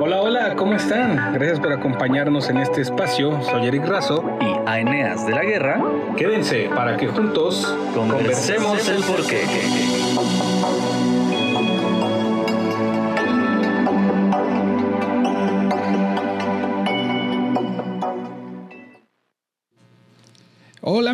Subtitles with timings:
[0.00, 1.32] Hola, hola, ¿cómo están?
[1.32, 3.40] Gracias por acompañarnos en este espacio.
[3.42, 4.24] Soy Eric Razo.
[4.40, 5.80] y a Eneas de la Guerra,
[6.16, 9.44] Quédense para que juntos conversemos el porqué.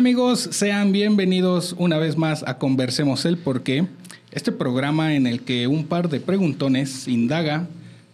[0.05, 3.85] Amigos, sean bienvenidos una vez más a Conversemos el Porqué,
[4.31, 7.67] este programa en el que un par de preguntones indaga,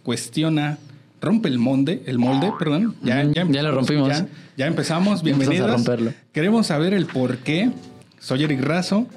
[0.03, 0.79] cuestiona,
[1.21, 2.93] rompe el molde, el molde, perdón.
[3.01, 4.09] Ya, Ujú, ya lo rompimos.
[4.09, 4.27] Ya,
[4.57, 5.71] ya empezamos, Ya empezamos a bienvenidos.
[5.71, 6.13] romperlo.
[6.33, 7.71] Queremos saber el por qué.
[8.19, 9.07] Soy Eric Razo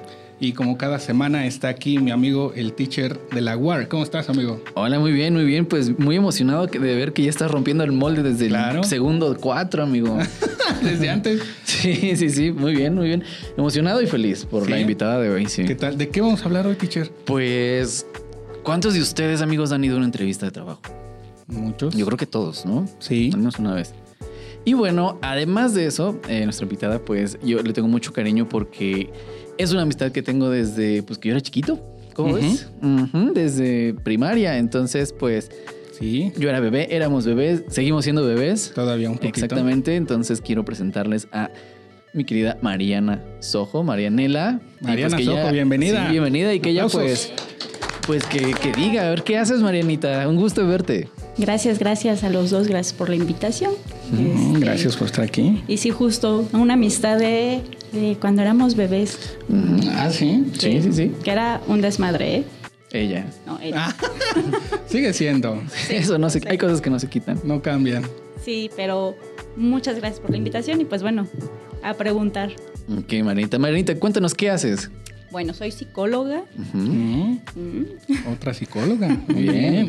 [0.42, 3.88] y como cada semana está aquí mi amigo el teacher de la UAR.
[3.88, 4.62] ¿Cómo estás, amigo?
[4.74, 5.66] Hola, muy bien, muy bien.
[5.66, 8.78] Pues muy emocionado de ver que ya estás rompiendo el molde desde Claro.
[8.78, 10.18] el segundo cuatro, amigo.
[10.82, 11.42] Desde antes.
[11.64, 13.24] Sí, sí, sí, muy bien, muy bien.
[13.58, 14.70] Emocionado y feliz por Sí.
[14.70, 15.64] la invitada de hoy, sí.
[15.64, 15.98] ¿Qué tal?
[15.98, 17.10] ¿De qué vamos a hablar hoy, teacher?
[17.26, 18.06] Pues,
[18.62, 20.80] ¿cuántos de ustedes, amigos, han ido a una entrevista de trabajo?
[21.48, 21.94] Muchos.
[21.94, 22.88] Yo creo que todos, ¿no?
[23.00, 23.30] Sí.
[23.32, 23.92] Al menos una vez.
[24.64, 29.10] Y bueno, además de eso, eh, nuestra invitada, pues yo le tengo mucho cariño porque
[29.62, 31.78] es una amistad que tengo desde pues, que yo era chiquito.
[32.14, 32.34] ¿Cómo?
[32.34, 34.58] Ujú, desde primaria.
[34.58, 35.50] Entonces, pues
[35.98, 36.32] Sí.
[36.38, 38.72] yo era bebé, éramos bebés, seguimos siendo bebés.
[38.74, 39.34] Todavía un poquito.
[39.34, 39.96] Exactamente.
[39.96, 41.50] Entonces quiero presentarles a
[42.12, 44.60] mi querida Mariana Sojo, Marianela.
[44.80, 46.06] Y, Mariana Sojo, bienvenida.
[46.06, 47.32] sí, bienvenida y que ella Aplausos.
[48.06, 50.26] pues, pues que, que diga, a ver qué haces, Marianita.
[50.28, 51.08] Un gusto verte.
[51.38, 53.72] Gracias, gracias a los dos, gracias por la invitación.
[54.10, 55.62] Mm, Este, Gracias por estar aquí.
[55.68, 57.60] Y sí, justo una amistad de,
[57.92, 59.36] de cuando éramos bebés,
[59.96, 60.44] Ah, sí.
[60.58, 61.12] Sí, sí, sí.
[61.22, 62.44] que era un desmadre, ¿eh?
[62.92, 63.26] Ella.
[63.46, 63.58] No.
[63.74, 63.94] Ah,
[64.86, 65.60] sigue siendo.
[65.90, 67.38] Eso no se, hay cosas que no se quitan.
[67.44, 68.04] No cambian.
[68.44, 69.16] Sí, pero
[69.56, 71.26] muchas gracias por la invitación y pues bueno,
[71.82, 72.50] a preguntar.
[72.98, 73.58] Ok, Marinita.
[73.58, 74.90] Marinita, cuéntanos qué haces.
[75.30, 76.42] Bueno, soy psicóloga.
[76.72, 77.86] Mm, mm,
[78.32, 79.08] Otra psicóloga.
[79.28, 79.88] Muy Bien.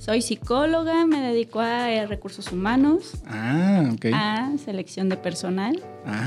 [0.00, 4.06] Soy psicóloga, me dedico a eh, recursos humanos, Ah, ok.
[4.14, 6.26] a selección de personal Ah,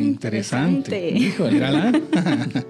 [0.00, 1.10] interesante.
[1.10, 1.10] interesante.
[1.10, 1.92] Híjole, mírala.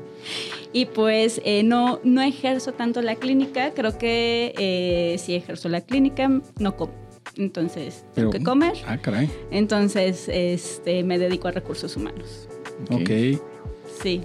[0.75, 5.83] Y pues eh, no, no ejerzo tanto la clínica, creo que eh, si ejerzo la
[5.83, 6.93] clínica no como.
[7.37, 8.73] Entonces, Pero- tengo que comer.
[8.87, 9.29] Ah, caray.
[9.51, 12.49] Entonces, este, me dedico a recursos humanos.
[12.91, 13.39] Ok.
[14.03, 14.23] Sí.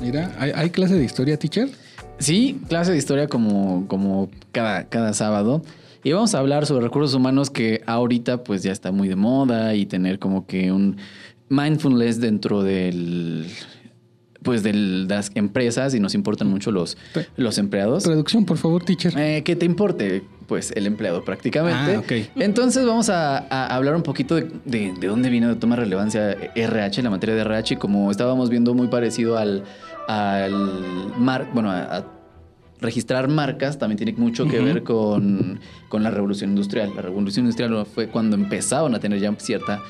[0.00, 1.68] Mira, ¿hay, hay clase de historia, teacher?
[2.20, 5.62] Sí, clase de historia como, como cada, cada sábado.
[6.04, 9.74] Y vamos a hablar sobre recursos humanos que ahorita pues ya está muy de moda
[9.74, 10.96] y tener como que un
[11.48, 13.46] mindfulness dentro del
[14.42, 16.96] pues de las empresas y nos importan mucho los,
[17.36, 18.04] los empleados.
[18.04, 19.12] Traducción, por favor, teacher.
[19.18, 21.96] Eh, que te importe, pues, el empleado prácticamente.
[21.96, 22.12] Ah, ok.
[22.36, 26.30] Entonces vamos a, a hablar un poquito de, de- de dónde viene de toma relevancia
[26.54, 29.64] RH, la materia de RH, como estábamos viendo muy parecido al,
[30.10, 32.06] al mar, bueno, a, a
[32.80, 36.92] registrar marcas también tiene mucho que ver con, con la revolución industrial.
[36.96, 39.80] La revolución industrial fue cuando empezaron a tener ya cierta,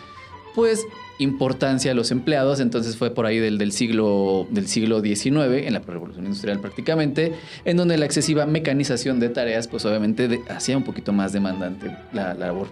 [0.55, 0.85] pues,
[1.21, 2.59] importancia los empleados.
[2.61, 7.33] Entonces fue por ahí del, del siglo del siglo XIX, en la revolución industrial prácticamente,
[7.65, 12.35] en donde la excesiva mecanización de tareas, pues obviamente hacía un poquito más demandante la,
[12.35, 12.69] la labor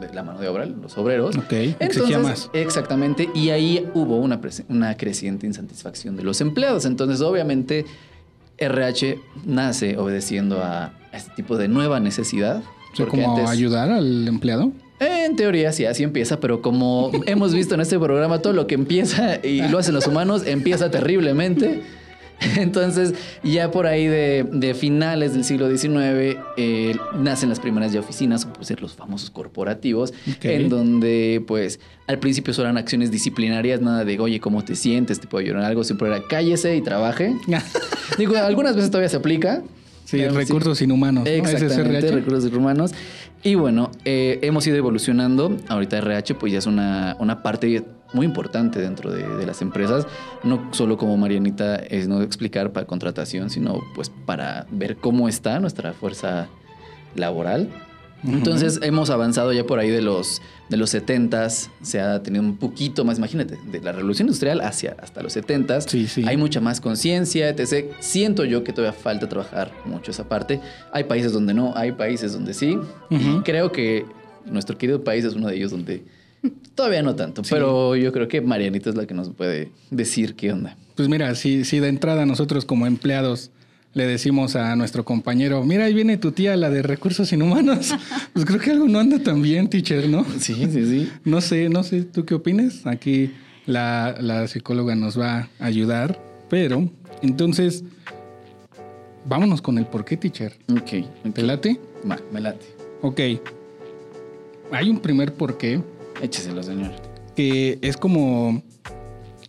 [0.00, 1.36] de la mano de obra, los obreros.
[1.36, 2.50] Ok, exigía más.
[2.52, 6.84] Exactamente, y ahí hubo una, una creciente insatisfacción de los empleados.
[6.84, 7.84] Entonces, obviamente,
[8.58, 12.62] RH nace obedeciendo a, a este tipo de nueva necesidad.
[12.92, 14.72] O sea, como antes- ayudar al empleado.
[15.00, 18.74] En teoría sí, así empieza, pero como hemos visto en este programa, todo lo que
[18.74, 21.82] empieza y lo hacen los humanos empieza terriblemente.
[22.56, 28.00] Entonces, ya por ahí de, de finales del siglo XIX eh, nacen las primeras ya
[28.00, 33.80] oficinas, o ser los famosos corporativos, en donde pues al principio solo eran acciones disciplinarias,
[33.80, 35.20] nada de, oye, ¿cómo te sientes?
[35.20, 35.84] ¿Te puedo ayudar en algo?
[35.84, 37.34] Siempre era cállese y trabaje.
[38.18, 39.62] Digo, algunas veces todavía se aplica.
[40.08, 41.24] Sí, Pero recursos inhumanos.
[41.24, 41.30] ¿no?
[41.30, 42.92] Exactamente, recursos humanos.
[43.42, 45.54] Y bueno, eh, hemos ido evolucionando.
[45.68, 50.06] Ahorita RH pues ya es una, una parte muy importante dentro de, de las empresas.
[50.44, 55.60] No solo como Marianita es no explicar para contratación, sino pues para ver cómo está
[55.60, 56.48] nuestra fuerza
[57.14, 57.68] laboral.
[58.24, 62.56] Entonces hemos avanzado ya por ahí de los, de los 70s, se ha tenido un
[62.56, 65.88] poquito más, imagínate, de la revolución industrial hacia hasta los 70s.
[65.88, 66.24] Sí, sí.
[66.26, 67.92] Hay mucha más conciencia, etc.
[68.00, 70.60] Siento yo que todavía falta trabajar mucho esa parte.
[70.92, 72.78] Hay países donde no, hay países donde sí.
[73.44, 74.04] Creo que
[74.46, 76.04] nuestro querido país es uno de ellos donde
[76.74, 77.44] todavía no tanto.
[77.44, 77.50] Sí.
[77.52, 80.76] Pero yo creo que Marianita es la que nos puede decir qué onda.
[80.96, 83.52] Pues mira, si, si de entrada nosotros como empleados
[83.94, 87.94] le decimos a nuestro compañero, mira, ahí viene tu tía, la de recursos inhumanos,
[88.32, 90.24] pues creo que algo no anda tan bien, teacher, ¿no?
[90.38, 91.12] Sí, sí, sí.
[91.24, 92.86] No sé, no sé, ¿tú qué opinas?
[92.86, 93.32] Aquí
[93.66, 96.20] la, la psicóloga nos va a ayudar.
[96.48, 96.88] Pero,
[97.22, 97.84] entonces,
[99.26, 100.56] vámonos con el por qué, teacher.
[100.70, 101.04] Ok.
[101.26, 101.34] ok.
[101.34, 101.80] ¿Te late?
[102.10, 102.66] Va, me late.
[103.02, 103.20] Ok.
[104.72, 105.80] Hay un primer por qué
[106.22, 106.92] Écheselo, señor.
[107.36, 108.62] que es como,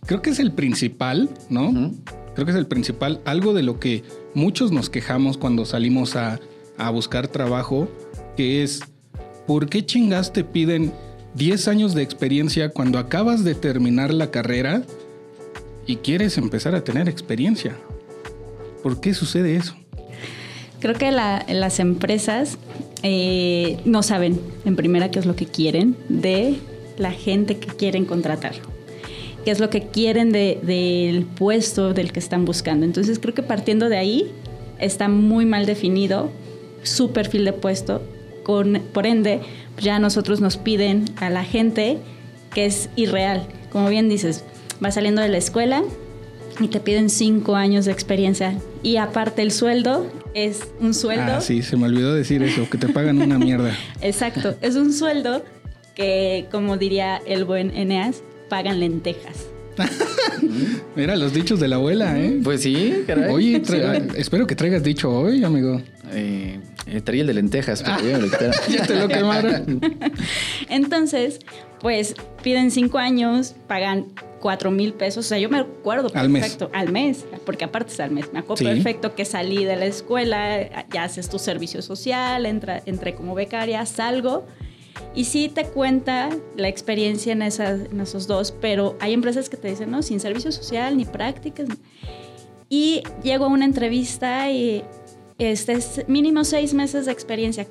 [0.06, 1.92] creo que es el principal, ¿no?
[2.34, 4.02] Creo que es el principal, algo de lo que
[4.34, 6.38] muchos nos quejamos cuando salimos a,
[6.78, 7.88] a buscar trabajo,
[8.36, 8.80] que es,
[9.46, 10.92] ¿por qué chingas te piden
[11.34, 14.82] 10 años de experiencia cuando acabas de terminar la carrera
[15.86, 17.76] y quieres empezar a tener experiencia?
[18.82, 19.74] ¿Por qué sucede eso?
[20.80, 22.56] Creo que la- las empresas
[23.02, 26.56] eh, no saben, en primera, qué es lo que quieren de
[26.98, 28.52] la gente que quieren contratar.
[29.44, 32.84] Qué es lo que quieren de- del puesto del que están buscando.
[32.84, 34.30] Entonces, creo que partiendo de ahí
[34.78, 36.30] está muy mal definido
[36.82, 38.02] su perfil de puesto.
[38.42, 39.40] Con, por ende,
[39.80, 41.98] ya nosotros nos piden a la gente
[42.54, 43.46] que es irreal.
[43.70, 44.44] Como bien dices,
[44.80, 45.82] vas saliendo de la escuela,
[46.58, 48.54] y te piden cinco años de experiencia.
[48.82, 51.34] Y aparte el sueldo es un sueldo.
[51.36, 53.74] Ah, sí, se me olvidó decir eso, que te pagan una mierda.
[54.02, 55.42] Exacto, es un sueldo
[55.94, 59.46] que, como diría el buen Eneas, pagan lentejas.
[60.96, 62.40] Mira los dichos de la abuela, ¿eh?
[62.44, 63.30] Pues sí, caray.
[63.32, 64.16] Oye, tra- Sí.
[64.16, 65.80] espero que traigas dicho hoy, amigo.
[66.12, 68.52] Eh, eh, traía el de lentejas, pero ya me lo quitaron.
[68.68, 69.80] Ya te lo quemaron.
[70.68, 71.38] Entonces,
[71.80, 74.06] pues piden cinco años, pagan
[74.40, 75.24] cuatro mil pesos.
[75.26, 76.42] O sea, yo me acuerdo Al mes.
[76.42, 76.70] perfecto.
[76.74, 78.26] Al mes, porque aparte es al mes.
[78.32, 78.64] Me acuerdo Sí.
[78.64, 83.84] perfecto que salí de la escuela, ya haces tu servicio social, entra, entré como becaria,
[83.86, 84.46] salgo.
[85.14, 89.90] Y sí te cuenta la experiencia en, esos dos, pero hay empresas que te dicen,
[89.90, 91.68] no, sin servicio social ni prácticas.
[92.68, 94.84] Y llego a una entrevista y
[95.38, 97.66] este es mínimo seis meses de experiencia.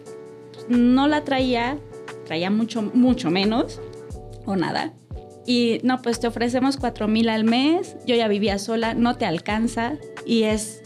[0.68, 1.78] No la traía,
[2.26, 3.80] traía mucho, mucho menos
[4.46, 4.94] o nada.
[5.46, 9.26] Y no, pues te ofrecemos cuatro mil al mes, yo ya vivía sola, no te
[9.26, 10.84] alcanza y es,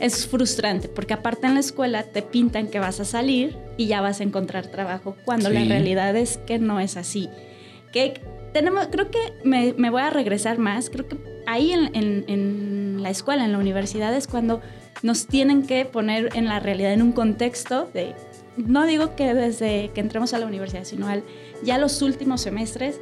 [0.00, 4.00] es frustrante porque aparte en la escuela te pintan que vas a salir y ya
[4.00, 7.28] vas a encontrar trabajo cuando la realidad es que no es así.
[7.92, 8.20] Que
[8.52, 11.16] tenemos, creo que me, me voy a regresar más, creo que
[11.46, 14.60] ahí en, en- en la escuela, en la universidad es cuando
[15.02, 18.14] nos tienen que poner en la realidad, en un contexto de,
[18.56, 21.22] no digo que desde que entremos a la universidad, sino al,
[21.64, 23.00] ya los últimos semestres,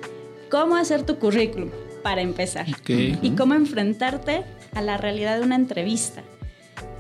[0.51, 1.71] cómo hacer tu currículum
[2.03, 2.67] para empezar
[3.23, 6.23] y cómo enfrentarte a la realidad de una entrevista.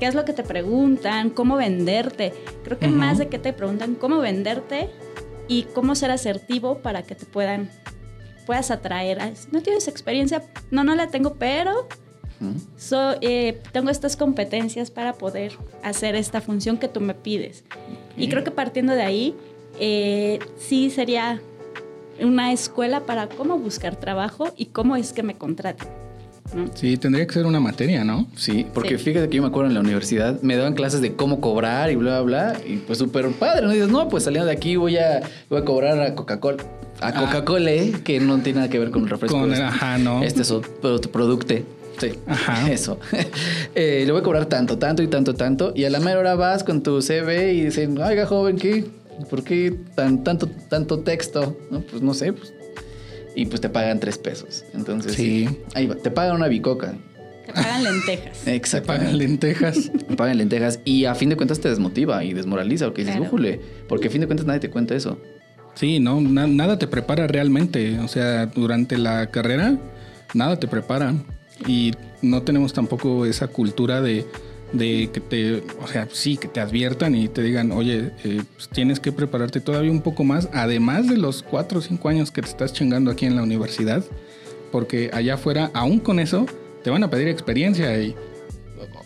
[0.01, 1.31] ¿Qué es lo que te preguntan?
[1.31, 2.33] ¿Cómo venderte?
[2.65, 4.91] Creo que más de que te preguntan cómo venderte
[5.49, 7.71] y cómo ser asertivo para que te puedan
[8.47, 9.21] puedas atraer.
[9.21, 11.87] a- No tienes experiencia, no, no la tengo, pero
[12.77, 15.53] so- eh, tengo estas competencias para poder
[15.83, 17.65] hacer esta función que tú me pides.
[18.17, 19.35] Y creo que partiendo de ahí,
[19.81, 21.41] eh, sí sería
[22.21, 25.89] una escuela para cómo buscar trabajo y cómo es que me contraten.
[26.55, 26.71] ¿No?
[26.75, 28.27] Sí, tendría que ser una materia, ¿no?
[28.37, 29.05] Sí, porque Sí.
[29.05, 31.97] fíjate que yo me acuerdo en la universidad, me daban clases de cómo cobrar y
[31.97, 33.73] bla, bla, bla, y pues súper padre, ¿no?
[33.73, 36.63] Y dices, no, pues saliendo de aquí voy a, voy a cobrar a Coca-Cola.
[37.01, 37.13] A Ah.
[37.15, 37.93] Coca-Cola, ¿eh?
[38.05, 39.37] que no tiene nada que ver con el refresco.
[39.39, 39.65] Con el- este.
[39.65, 40.23] ajá, no.
[40.25, 40.71] Este es otro
[41.13, 41.55] producto.
[42.01, 42.71] Sí, Ajá.
[42.71, 42.99] eso.
[43.75, 45.73] Eh, le voy a cobrar tanto, tanto y tanto, tanto.
[45.77, 48.85] Y a la mera hora vas con tu CV y dicen, oiga, joven, ¿qué?
[49.31, 51.57] ¿Por qué tan, tanto, tanto texto?
[51.71, 52.33] No, pues no sé.
[52.33, 52.53] Pues.
[53.39, 54.65] Y pues te pagan tres pesos.
[54.75, 55.49] Entonces, Sí.
[55.75, 55.95] ahí va.
[55.95, 56.95] Te pagan una bicoca.
[57.47, 58.47] Te pagan lentejas.
[58.49, 58.89] Exacto.
[58.89, 59.91] pagan lentejas.
[60.09, 63.29] Te pagan lentejas y a fin de cuentas te desmotiva y desmoraliza porque dices, Claro.
[63.31, 65.19] "Újule", porque a fin de cuentas nadie te cuenta eso.
[65.75, 68.01] Sí, no, na- nada te prepara realmente.
[68.01, 69.79] O sea, durante la carrera,
[70.35, 71.15] nada te prepara.
[71.67, 71.93] Y
[72.23, 74.27] no tenemos tampoco esa cultura de,
[74.73, 78.69] de que te, o sea, sí, que te adviertan y te digan, oye, eh, pues
[78.69, 82.43] tienes que prepararte todavía un poco más, además de los cuatro o cinco años que
[82.43, 84.05] te estás chingando aquí en la universidad,
[84.71, 86.47] porque allá afuera, aún con eso,
[86.83, 88.01] te van a pedir experiencia.
[88.03, 88.15] Y,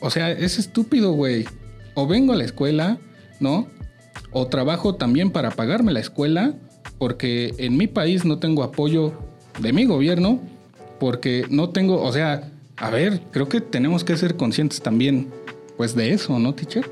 [0.01, 1.47] o sea, es estúpido, güey.
[1.95, 2.99] O vengo a la escuela,
[3.39, 3.69] ¿no?
[4.33, 6.55] O trabajo también para pagarme la escuela,
[6.99, 9.13] porque en mi país no tengo apoyo
[9.61, 10.41] de mi gobierno,
[10.99, 15.29] porque no tengo, o sea, a ver, creo que tenemos que ser conscientes también,
[15.77, 16.91] pues de eso, ¿no, teacher?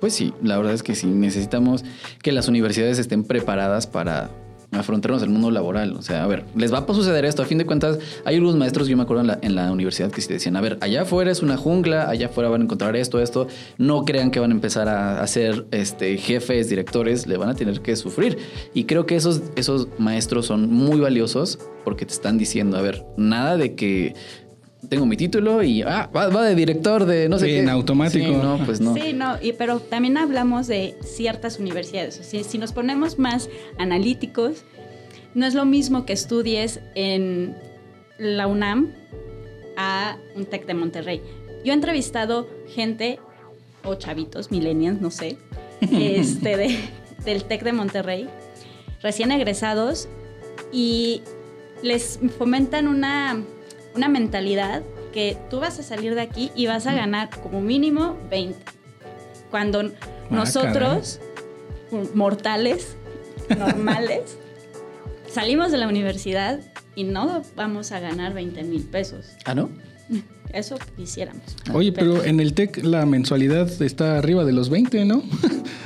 [0.00, 1.84] Pues sí, la verdad es que sí, necesitamos
[2.22, 4.30] que las universidades estén preparadas para
[4.78, 5.94] afrontarnos el mundo laboral.
[5.96, 7.42] O sea, a ver, les va a suceder esto.
[7.42, 10.32] A fin de cuentas, hay algunos maestros, yo me acuerdo en la, universidad, que sí
[10.32, 13.46] decían, a ver, allá afuera es una jungla, allá afuera van a encontrar esto, esto.
[13.78, 17.54] No crean que van a empezar a, a ser este, jefes, directores, le van a
[17.54, 18.38] tener que sufrir.
[18.72, 23.04] Y creo que esos, esos maestros son muy valiosos porque te están diciendo, a ver,
[23.16, 24.14] nada de que
[24.88, 27.58] tengo mi título y ah, va, va de director de no sé Sí, qué.
[27.60, 28.24] en automático.
[28.26, 28.94] Sí, no, pues no.
[28.94, 32.18] Sí, no, y, pero también hablamos de ciertas universidades.
[32.20, 33.48] O sea, si nos ponemos más
[33.78, 34.64] analíticos,
[35.34, 37.56] no es lo mismo que estudies en
[38.18, 38.92] la UNAM
[39.76, 41.20] a un TEC de Monterrey.
[41.64, 43.18] Yo he entrevistado gente,
[43.84, 45.38] o chavitos, millennials, no sé,
[45.80, 46.78] este, de,
[47.24, 48.28] del TEC de Monterrey,
[49.02, 50.08] recién egresados,
[50.72, 51.22] y
[51.82, 53.42] les fomentan una,
[53.94, 54.82] una mentalidad
[55.12, 58.58] que tú vas a salir de aquí y vas a ganar como mínimo 20.
[59.50, 59.82] Cuando
[60.30, 61.20] Ah, nosotros,
[62.14, 62.96] mortales,
[63.58, 64.38] normales,
[65.30, 66.60] salimos de la universidad
[66.94, 69.26] y no vamos a ganar 20 mil pesos.
[69.44, 69.68] Ah, ¿no?
[70.52, 71.42] Eso quisiéramos.
[71.72, 75.22] Oye, pero en el TEC la mensualidad está arriba de los 20, ¿no?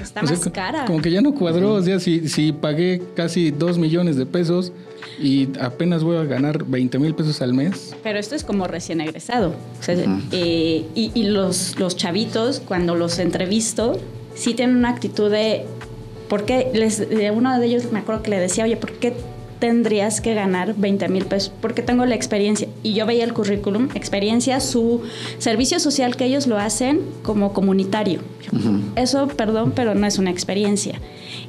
[0.02, 0.84] Está O sea, más cara.
[0.84, 1.74] Como que ya no cuadró.
[1.74, 4.72] O sea, si, si pagué casi 2 millones de pesos
[5.18, 7.94] y apenas voy a ganar 20 mil pesos al mes.
[8.02, 9.54] Pero esto es como recién egresado.
[9.80, 10.20] O sea, Ujú.
[10.32, 13.98] eh, y y los, los chavitos, cuando los entrevisto,
[14.34, 15.64] sí tienen una actitud de.
[16.28, 16.70] ¿Por qué?
[16.74, 17.02] Les,
[17.32, 19.14] uno de ellos me acuerdo que le decía, oye, ¿por qué
[19.58, 21.52] tendrías que ganar 20 mil pesos?
[21.60, 22.68] Porque tengo la experiencia.
[22.82, 25.02] Y yo veía el currículum, experiencia, su
[25.38, 28.20] servicio social que ellos lo hacen como comunitario.
[28.52, 28.80] Ujú.
[28.96, 31.00] Eso, perdón, pero no es una experiencia.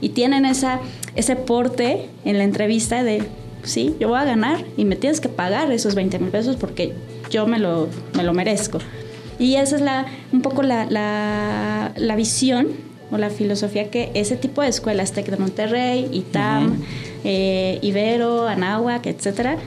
[0.01, 0.79] Y tienen esa,
[1.15, 3.23] ese porte en la entrevista de,
[3.63, 6.93] sí, yo voy a ganar y me tienes que pagar esos 20 mil pesos porque
[7.29, 8.79] yo me lo, me lo merezco.
[9.37, 14.35] Y esa es la, un poco la, la, la visión o la filosofía que ese
[14.37, 16.81] tipo de escuelas, TEC de Monterrey, ITAM,
[17.23, 19.57] eh, Ibero, Anáhuac, etcétera,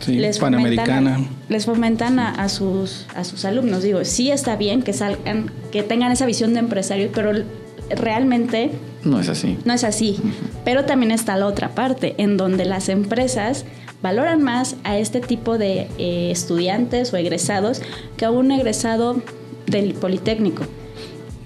[0.00, 1.14] Sí, les Panamericana.
[1.14, 3.82] fomentan, les fomentan a, a sus, a sus alumnos.
[3.82, 7.32] Digo, sí está bien que salgan, que tengan esa visión de empresario, pero
[7.88, 8.72] realmente
[9.04, 9.56] No es así.
[9.64, 10.18] no es así.
[10.64, 13.64] Pero también está la otra parte, en donde las empresas
[14.02, 17.80] valoran más a este tipo de eh, estudiantes o egresados
[18.18, 19.22] que a un egresado
[19.66, 20.64] del Politécnico.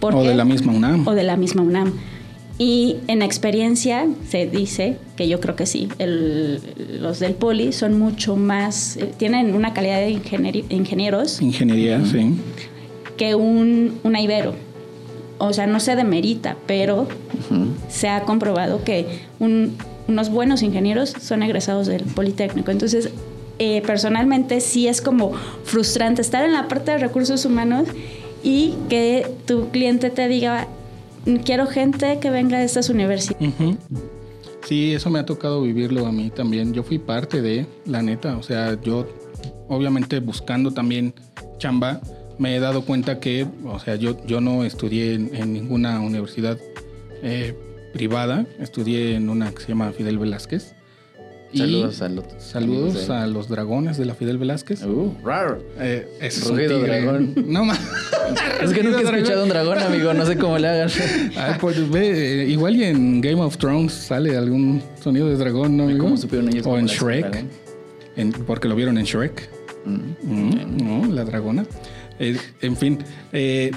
[0.01, 1.07] ¿Por O de la misma UNAM.
[1.07, 1.93] o de la misma UNAM.
[2.59, 6.61] Y en experiencia se dice que yo creo que sí, el-
[7.01, 10.11] los del Poli son mucho más, eh, tienen una calidad de
[10.69, 12.35] ingenieros Ingeniería, sí.
[13.17, 14.55] que un, una Ibero.
[15.39, 17.09] O sea, no se demerita, pero
[17.89, 19.07] se ha comprobado que
[19.39, 19.75] un-
[20.07, 22.71] unos buenos ingenieros son egresados del Politécnico.
[22.71, 23.09] Entonces,
[23.59, 25.33] eh, personalmente sí es como
[25.65, 27.89] frustrante estar en la parte de recursos humanos
[28.43, 30.69] y que tu cliente te diga,
[31.45, 33.55] quiero gente que venga de estas universidades.
[34.67, 36.73] Sí, eso me ha tocado vivirlo a mí también.
[36.73, 39.07] Yo fui parte de, la neta, o sea, yo
[39.69, 41.15] obviamente buscando también
[41.59, 42.01] chamba,
[42.39, 46.59] me he dado cuenta que, o sea, yo, yo no estudié en, en ninguna universidad
[47.23, 47.55] eh,
[47.93, 50.75] privada, estudié en una que se llama Fidel Velázquez.
[51.53, 54.83] Y Saludos a los saludos amigos a los dragones de la Fidel Velázquez.
[54.85, 55.59] Uh, rar.
[55.81, 57.01] Eh, es un Rugido tigre.
[57.03, 57.35] dragón.
[57.47, 57.81] No más.
[58.63, 60.15] Es que nunca he escuchado un dragón, amigo.
[60.15, 60.89] No sé cómo le hagan.
[61.37, 65.77] Ay, pues ve, eh, igual y en Game of Thrones sale algún sonido de dragón,
[65.77, 65.85] ¿no?
[65.85, 66.05] amigo?
[66.05, 67.45] ¿Cómo supieron ellos O en Shrek.
[68.17, 69.49] en- porque lo vieron en Shrek.
[69.85, 70.01] Mm.
[70.23, 71.67] Mm, no, la dragona.
[72.21, 72.99] Eh, en fin,
[73.33, 73.73] eh,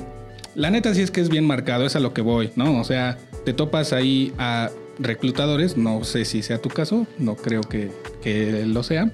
[0.53, 2.79] la neta sí es que es bien marcado, es a lo que voy, ¿no?
[2.79, 7.61] O sea, te topas ahí a reclutadores, no sé si sea tu caso, no creo
[7.61, 9.11] que, que lo sea,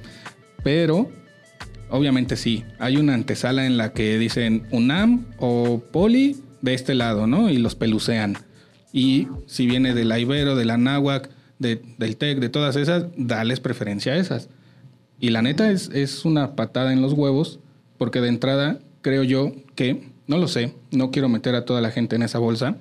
[0.63, 1.09] pero
[1.89, 7.27] obviamente sí, hay una antesala en la que dicen UNAM o Poli de este lado,
[7.27, 7.49] ¿no?
[7.49, 8.37] Y los pelucean.
[8.91, 13.05] Y si viene de la Ibero, de la Náhuac, de- del TEC, de todas esas,
[13.17, 14.49] dales preferencia a esas.
[15.19, 17.59] Y la neta es, es una patada en los huevos,
[17.97, 21.91] porque de entrada creo yo que, no lo sé, no quiero meter a toda la
[21.91, 22.77] gente en esa bolsa,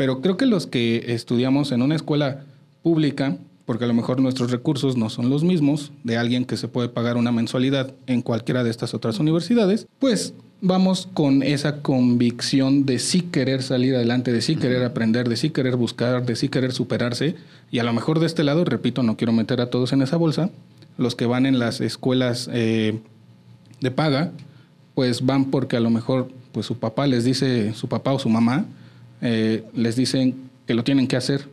[0.00, 2.44] pero creo que los que estudiamos en una escuela
[2.82, 6.68] pública, porque a lo mejor nuestros recursos no son los mismos de alguien que se
[6.68, 12.86] puede pagar una mensualidad en cualquiera de estas otras universidades, pues vamos con esa convicción
[12.86, 16.48] de sí querer salir adelante, de sí querer aprender, de sí querer buscar, de sí
[16.48, 17.34] querer superarse.
[17.70, 20.16] Y a lo mejor de este lado, repito, no quiero meter a todos en esa
[20.16, 20.48] bolsa,
[20.96, 23.00] los que van en las escuelas eh,
[23.82, 24.32] de paga,
[24.94, 28.30] pues van porque a lo mejor pues su papá les dice, su papá o su
[28.30, 28.64] mamá,
[29.22, 30.34] eh, les dicen
[30.66, 31.46] que lo tienen que hacer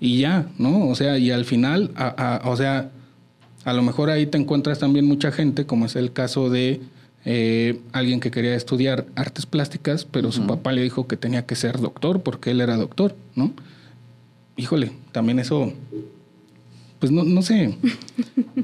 [0.00, 0.88] y ya, ¿no?
[0.88, 2.90] O sea, y al final, a- a- o sea,
[3.64, 6.80] a lo mejor ahí te encuentras también mucha gente, como es el caso de
[7.24, 11.56] eh, alguien que quería estudiar artes plásticas, pero su papá le dijo que tenía que
[11.56, 13.52] ser doctor porque él era doctor, ¿no?
[14.56, 15.72] Híjole, también eso,
[16.98, 17.76] pues no, no sé.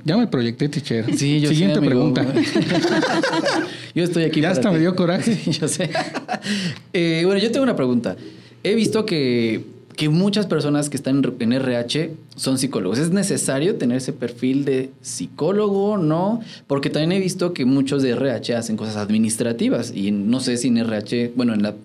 [0.07, 1.17] Ya me proyecté, teacher.
[1.17, 2.27] Sí, yo Siguiente pregunta.
[3.95, 4.43] yo estoy aquí.
[4.43, 5.35] Ya para hasta me dio coraje.
[5.45, 5.89] Sí, yo sé.
[6.93, 8.17] Eh, bueno, yo tengo una pregunta.
[8.65, 9.65] He visto que,
[9.97, 12.99] que muchas personas que están en RH son psicólogos.
[12.99, 15.97] ¿Es necesario tener ese perfil de psicólogo?
[15.97, 20.59] No, porque también he visto que muchos de RH hacen cosas administrativas y no sé
[20.59, 21.77] si en RH, bueno, en la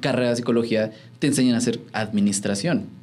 [0.00, 2.97] carrera de psicología te enseñan a hacer administración.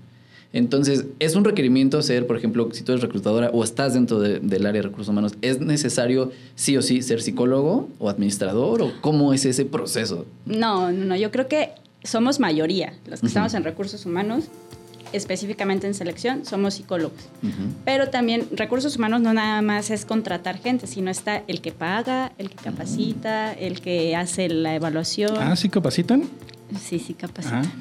[0.55, 4.39] Entonces, es un requerimiento ser, por ejemplo, si tú eres reclutadora o estás dentro de-
[4.39, 8.91] del área de recursos humanos, ¿es necesario sí o sí ser psicólogo o administrador o
[9.01, 10.25] cómo es ese proceso?
[10.45, 11.71] No, no, no, yo creo que
[12.05, 14.45] somos mayoría, los que estamos en recursos humanos,
[15.11, 17.19] específicamente en selección, somos psicólogos.
[17.83, 22.31] Pero también recursos humanos no nada más es contratar gente, sino está el que paga,
[22.37, 25.35] el que capacita, el que hace la evaluación.
[25.37, 26.23] Ah, ¿sí capacitan?
[26.81, 27.61] Sí, sí, capacita.
[27.61, 27.71] Ah.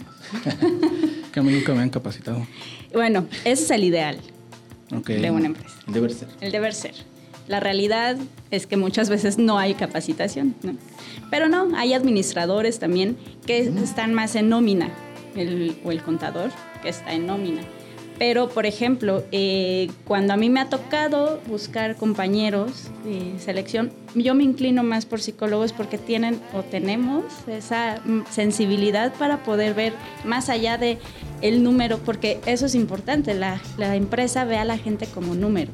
[1.34, 2.46] que a mí nunca me han capacitado.
[2.92, 4.18] Bueno, ese es el ideal
[4.96, 5.08] Ok.
[5.08, 5.74] de una empresa.
[5.88, 6.28] Debe ser.
[6.40, 6.94] El deber ser.
[7.48, 8.16] La realidad
[8.52, 10.76] es que muchas veces no hay capacitación, ¿no?
[11.30, 14.90] Pero no, hay administradores también que están más en nómina,
[15.34, 17.62] el- o el contador que está en nómina.
[18.18, 22.70] Pero, por ejemplo, eh, cuando a mí me ha tocado buscar compañeros
[23.04, 29.12] de selección, yo me inclino más por psicólogos porque tienen o tenemos esa mm, sensibilidad
[29.14, 29.92] para poder ver
[30.24, 30.98] más allá de
[31.42, 35.72] el número, porque eso es importante, la, la empresa ve a la gente como número.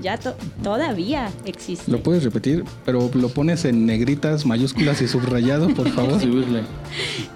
[0.00, 1.92] Ya to- todavía existe.
[1.92, 2.64] ¿Lo puedes repetir?
[2.86, 6.18] Pero lo pones en negritas, mayúsculas y subrayado, por favor.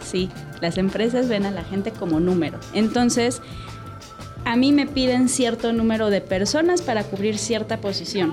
[0.03, 2.59] Sí, las empresas ven a la gente como número.
[2.75, 3.43] Entonces,
[4.47, 8.33] a mí me piden cierto número de personas para cubrir cierta posición.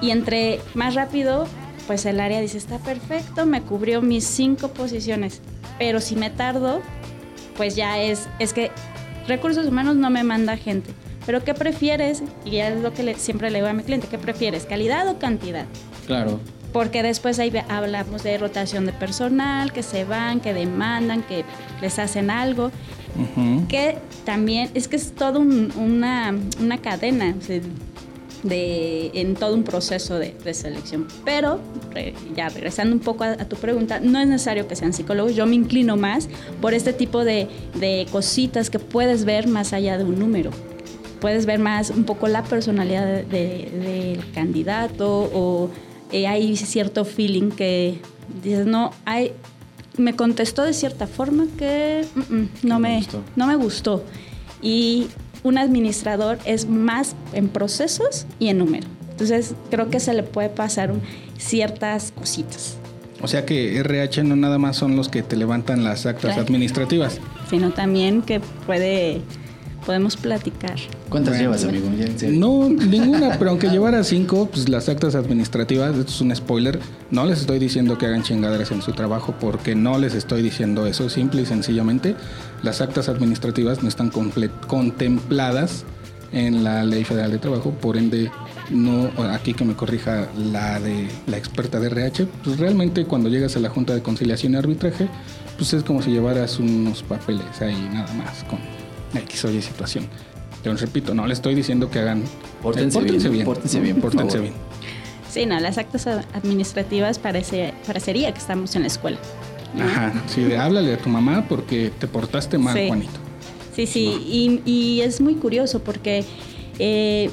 [0.00, 1.48] Y entre más rápido,
[1.88, 5.42] pues el área dice, está perfecto, me cubrió mis cinco posiciones.
[5.80, 6.80] Pero si me tardo,
[7.56, 8.70] pues ya es, es que
[9.26, 10.94] recursos humanos no me manda gente.
[11.26, 12.22] Pero ¿qué prefieres?
[12.44, 14.64] Y es lo que siempre le digo a mi cliente, ¿qué prefieres?
[14.64, 15.66] ¿Calidad o cantidad?
[16.06, 16.38] Claro.
[16.76, 21.42] Porque después ahí hablamos de rotación de personal, que se van, que demandan, que
[21.80, 22.66] les hacen algo,
[23.16, 23.66] Ujú.
[23.66, 27.62] que también es que es todo un- una, una cadena sea,
[28.42, 31.08] de, en todo un proceso de, de selección.
[31.24, 31.60] Pero,
[31.94, 35.34] re- ya regresando un poco a, a tu pregunta, no es necesario que sean psicólogos,
[35.34, 36.28] yo me inclino más
[36.60, 40.50] por este tipo de, de cositas que puedes ver más allá de un número.
[41.22, 43.70] Puedes ver más un poco la personalidad de- de-
[44.18, 45.70] del candidato o
[46.12, 48.00] eh, hay cierto feeling que
[48.42, 49.32] dices, no, hay,
[49.96, 53.22] me contestó de cierta forma que mm, mm, no, me gustó.
[53.36, 54.04] no me gustó.
[54.62, 55.08] Y
[55.42, 58.86] un administrador es más en procesos y en número.
[59.10, 61.00] Entonces creo que se le puede pasar un-
[61.38, 62.76] ciertas cositas,
[63.22, 66.42] O sea que RH no nada más son los que te levantan las actas Claro.
[66.42, 67.18] administrativas.
[67.48, 69.20] sino también que puede,
[69.86, 70.74] podemos platicar.
[71.08, 71.56] ¿Cuántas Bueno.
[71.56, 71.88] llevas, amigo?
[72.32, 76.80] No, ninguna, pero aunque llevara cinco, pues las actas administrativas, esto es un spoiler,
[77.12, 80.86] no les estoy diciendo que hagan chingaderas en su trabajo porque no les estoy diciendo
[80.86, 82.16] eso, simple y sencillamente
[82.62, 84.10] las actas administrativas no están
[84.66, 85.84] contempladas
[86.32, 88.30] en la Ley Federal de Trabajo, por ende
[88.70, 93.56] no, aquí que me corrija la de la experta de RH, pues realmente cuando llegas
[93.56, 95.08] a la Junta de Conciliación y Arbitraje,
[95.56, 98.58] pues es como si llevaras unos papeles ahí nada más con
[99.16, 100.06] X o Y situación.
[100.62, 102.22] Pero repito, no le estoy diciendo que hagan.
[102.62, 103.44] Pórtense eh, bien, bien.
[103.44, 104.54] pórtense bien, pórtense bien.
[105.30, 109.18] Sí, no, las actas administrativas parece, parecería que estamos en la escuela.
[109.74, 109.84] ¿no?
[109.84, 110.12] Ajá.
[110.28, 112.86] Sí, de háblale a tu mamá porque te portaste mal, Sí.
[112.88, 113.12] Juanito.
[113.74, 116.24] Sí, sí, y, y es muy curioso porque
[116.78, 117.28] eh,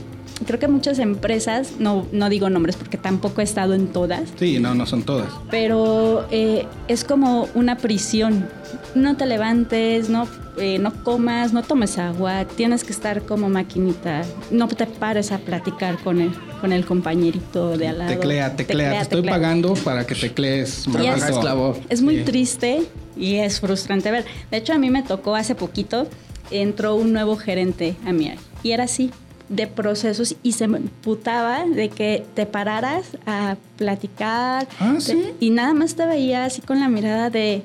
[0.45, 4.59] creo que muchas empresas, no, no digo nombres porque tampoco he estado en todas, Sí,
[4.59, 5.29] no, no son todas.
[5.49, 8.49] pero eh, es como una prisión.
[8.93, 14.21] No te levantes, no, eh, no comas, no tomes agua, tienes que estar como maquinita,
[14.51, 18.11] no te pares a platicar con el, con el compañerito de al lado.
[18.13, 18.91] Teclea, teclea.
[18.91, 19.35] Te estoy teclea.
[19.35, 20.87] pagando para que teclees.
[20.87, 21.15] Maldito.
[21.27, 21.77] esclavo.
[21.89, 22.23] Es muy Sí.
[22.23, 22.83] triste
[23.17, 24.25] y es frustrante ver.
[24.51, 26.07] De hecho, a mí me tocó hace poquito,
[26.51, 29.11] entró un nuevo gerente a mí y era así,
[29.49, 35.23] de procesos y se me putaba de que te pararas a platicar Ah, te- ¿sí?
[35.39, 37.63] y nada más te veía así con la mirada de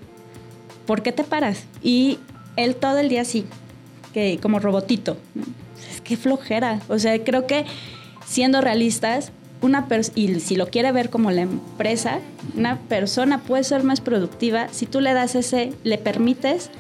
[0.86, 1.64] ¿por qué te paras?
[1.82, 2.18] Y
[2.58, 3.46] él todo el día así,
[4.12, 5.16] que como robotito.
[5.90, 6.80] Es que flojera.
[6.88, 7.64] O sea, creo que
[8.26, 12.18] siendo realistas, una y si lo quiere ver como la empresa,
[12.56, 16.70] una persona puede ser más productiva si tú le das ese, le permites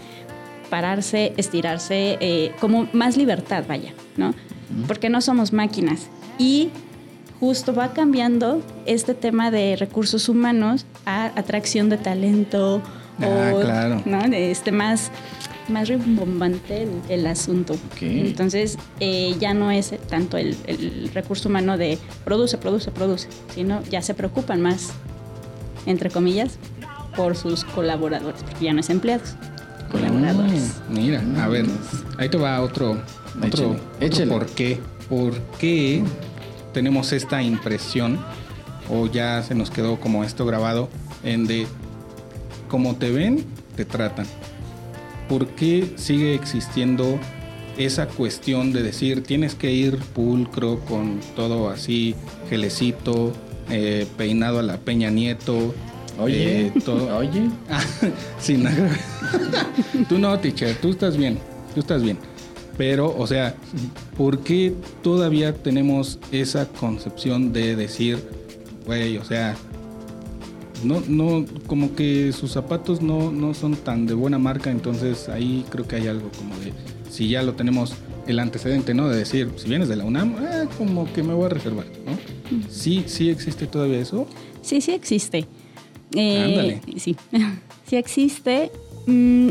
[0.70, 4.34] pararse, estirarse, eh, como más libertad, vaya, ¿no?
[4.86, 6.08] Porque no somos máquinas.
[6.38, 6.70] Y
[7.40, 12.82] justo va cambiando este tema de recursos humanos a atracción de talento
[13.20, 14.02] Ah, o claro.
[14.04, 14.28] ¿no?
[14.28, 15.10] de este más
[15.68, 17.76] más rimbombante el, el asunto.
[18.00, 23.82] Entonces eh, ya no es tanto el, el recurso humano de produce, produce, produce, sino
[23.84, 24.90] ya se preocupan más,
[25.86, 26.58] entre comillas,
[27.16, 29.34] por sus colaboradores, porque ya no es empleados,
[29.90, 30.76] colaboradores.
[30.88, 31.66] Mm, mira, a ver,
[32.16, 33.02] ahí te va otro,
[33.44, 34.80] otro, Échale, otro por qué.
[35.08, 36.04] ¿Por qué
[36.74, 38.18] tenemos esta impresión
[38.90, 40.90] o ya se nos quedó como esto grabado
[41.24, 41.66] en de
[42.68, 44.26] como te ven, te tratan?
[45.28, 47.18] ¿Por qué sigue existiendo
[47.78, 52.14] esa cuestión de decir tienes que ir pulcro con todo así,
[52.50, 53.32] gelecito,
[53.70, 55.74] eh, peinado a la Peña Nieto.
[56.18, 57.16] Oye, eh, todo.
[57.18, 57.48] oye.
[58.40, 58.90] Sin nada.
[60.08, 61.38] tú no, teacher, tú estás bien,
[61.74, 62.18] tú estás bien.
[62.76, 63.54] Pero, o sea,
[64.16, 68.18] ¿por qué todavía tenemos esa concepción de decir,
[68.86, 69.56] güey, o sea,
[70.84, 75.64] no, no, como que sus zapatos no, no son tan de buena marca, entonces ahí
[75.70, 76.72] creo que hay algo como de,
[77.10, 77.94] si ya lo tenemos
[78.26, 79.08] el antecedente, ¿no?
[79.08, 82.16] De decir, si vienes de la UNAM, eh, como que me voy a reservar, ¿no?
[82.70, 84.26] Sí, sí existe todavía eso.
[84.62, 85.46] Sí, sí existe.
[86.14, 86.80] Eh, Ándale.
[86.96, 87.16] Sí,
[87.86, 88.70] sí existe.
[89.06, 89.48] mm,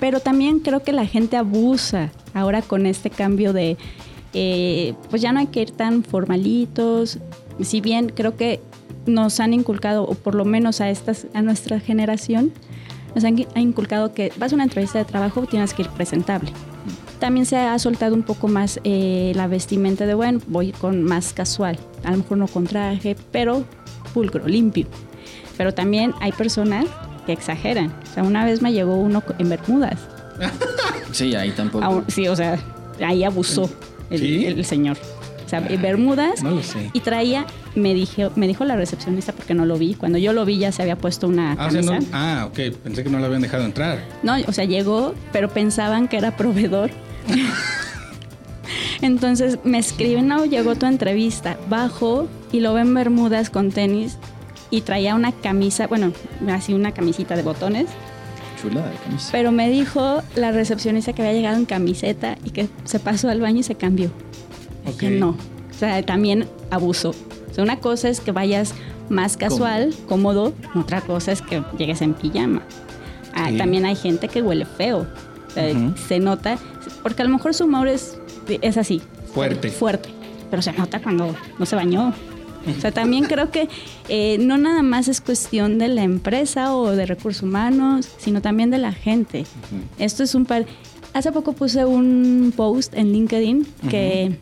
[0.00, 3.76] pero también creo que la gente abusa ahora con este cambio de,
[4.32, 7.18] eh, pues ya no hay que ir tan formalitos.
[7.62, 8.60] Si bien creo que
[9.06, 12.52] nos han inculcado, o por lo menos a, estas, a nuestra generación,
[13.14, 16.50] nos han ha inculcado que vas a una entrevista de trabajo, tienes que ir presentable.
[17.20, 21.32] También se ha soltado un poco más eh, la vestimenta de, bueno, voy con más
[21.32, 23.64] casual, a lo mejor no con traje, pero
[24.12, 24.86] pulcro, limpio.
[25.56, 26.86] Pero también hay personas
[27.24, 27.94] que exageran.
[28.10, 29.98] O sea, una vez me llegó uno en Bermudas.
[31.12, 31.84] Sí, ahí tampoco.
[31.84, 32.58] Aún- sí, o sea,
[33.00, 33.70] ahí abusó
[34.10, 34.46] el, ¿Sí?
[34.46, 34.96] el señor.
[35.46, 36.90] O sea, en Bermudas No lo sé.
[36.92, 39.94] y traía, me, dije, me dijo la recepcionista porque no lo vi.
[39.94, 41.98] Cuando yo lo vi ya se había puesto una Ah, o sea, camisa.
[42.00, 43.98] no- ah, ok, pensé que no lo habían dejado entrar.
[44.22, 46.90] No, o sea, llegó, pero pensaban que era proveedor.
[49.02, 51.58] Entonces me escriben, no, llegó tu entrevista.
[51.68, 54.16] Bajo y lo ven Bermudas con tenis
[54.70, 56.12] y traía una camisa, bueno,
[56.50, 57.86] así una camisita de botones.
[58.62, 59.28] Chulada de camisa.
[59.32, 63.40] Pero me dijo la recepcionista que había llegado en camiseta y que se pasó al
[63.40, 64.10] baño y se cambió.
[64.86, 65.12] Dije, Ok.
[65.20, 65.28] no.
[65.30, 67.14] O sea, también abuso.
[67.54, 68.74] O sea, una cosa es que vayas
[69.08, 70.52] más casual, cómodo.
[70.74, 72.62] Otra cosa es que llegues en pijama.
[73.32, 73.58] Ah, Sí.
[73.58, 75.06] También hay gente que huele feo.
[75.46, 75.94] O sea, Ujú.
[76.08, 76.58] Se nota,
[77.04, 79.02] porque a lo mejor su humor es, es así.
[79.32, 79.70] Fuerte.
[79.70, 80.08] Fuerte.
[80.50, 82.12] Pero se nota cuando no se bañó.
[82.76, 83.68] O sea, también creo que
[84.08, 88.70] eh, no nada más es cuestión de la empresa o de recursos humanos, sino también
[88.70, 89.44] de la gente.
[89.98, 90.66] Esto es un par...
[91.12, 94.38] Hace poco puse un post en LinkedIn que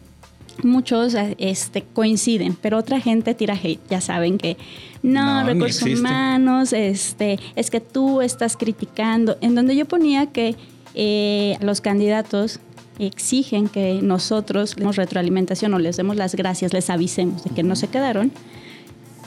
[0.64, 3.80] muchos este, coinciden, pero otra gente tira hate.
[3.88, 4.56] Ya saben que
[5.02, 9.36] no, recursos humanos, este, es que tú estás criticando.
[9.40, 10.56] En donde yo ponía que
[10.94, 12.60] eh, los candidatos
[12.98, 17.62] exigen que nosotros les demos retroalimentación o les demos las gracias, les avisemos de que
[17.62, 18.30] no se quedaron,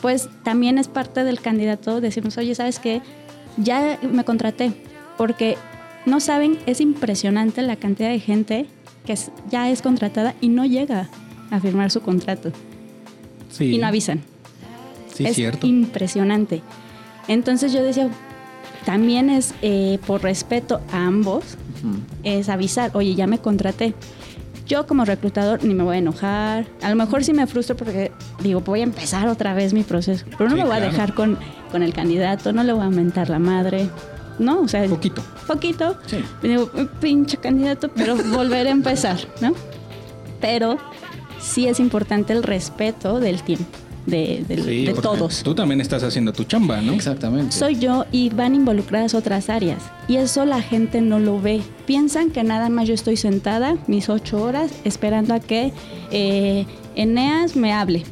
[0.01, 3.01] pues también es parte del candidato decirnos, oye, ¿sabes qué?
[3.57, 4.73] Ya me contraté,
[5.17, 5.57] porque
[6.05, 8.67] no saben, es impresionante la cantidad de gente
[9.05, 9.15] que
[9.49, 11.09] ya es contratada y no llega
[11.51, 12.51] a firmar su contrato
[13.51, 13.75] Sí.
[13.75, 14.21] y no avisan.
[15.13, 15.65] Sí, es cierto.
[15.65, 16.61] impresionante.
[17.27, 18.09] Entonces yo decía,
[18.85, 21.43] también es eh, por respeto a ambos,
[22.23, 23.93] es avisar, oye, ya me contraté.
[24.67, 26.65] Yo como reclutador ni me voy a enojar.
[26.81, 30.25] A lo mejor sí me frustro porque digo, voy a empezar otra vez mi proceso.
[30.37, 30.85] Pero no Sí, me voy claro.
[30.85, 31.37] a dejar con,
[31.71, 33.89] con el candidato, no le voy a mentar la madre.
[34.39, 35.21] No, o sea, Poquito.
[35.47, 35.97] poquito.
[36.07, 36.17] Sí.
[36.41, 39.53] Digo, "Uy, pinche candidato, pero volver a empezar, ¿no?
[40.41, 40.77] Pero
[41.39, 43.65] sí es importante el respeto del tiempo,
[44.05, 45.43] de, Sí, todos.
[45.43, 46.93] Tú también estás haciendo tu chamba, ¿no?
[46.93, 47.55] Exactamente.
[47.55, 49.81] Soy yo y van involucradas otras áreas.
[50.07, 51.61] Y eso la gente no lo ve.
[51.85, 55.73] Piensan que nada más yo estoy sentada mis ocho horas esperando a que
[56.11, 58.03] eh, Eneas me hable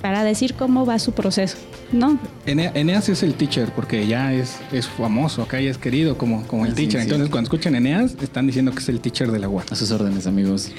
[0.00, 1.56] para decir cómo va su proceso.
[1.92, 6.16] No, Ene- Eneas es el teacher porque ya es, es famoso, acá ya es querido
[6.16, 7.00] como, como el Así teacher.
[7.00, 7.30] es, Entonces, sí.
[7.32, 9.72] cuando escuchan Eneas, están diciendo que es el teacher de la UAT.
[9.72, 10.70] A sus órdenes, amigos.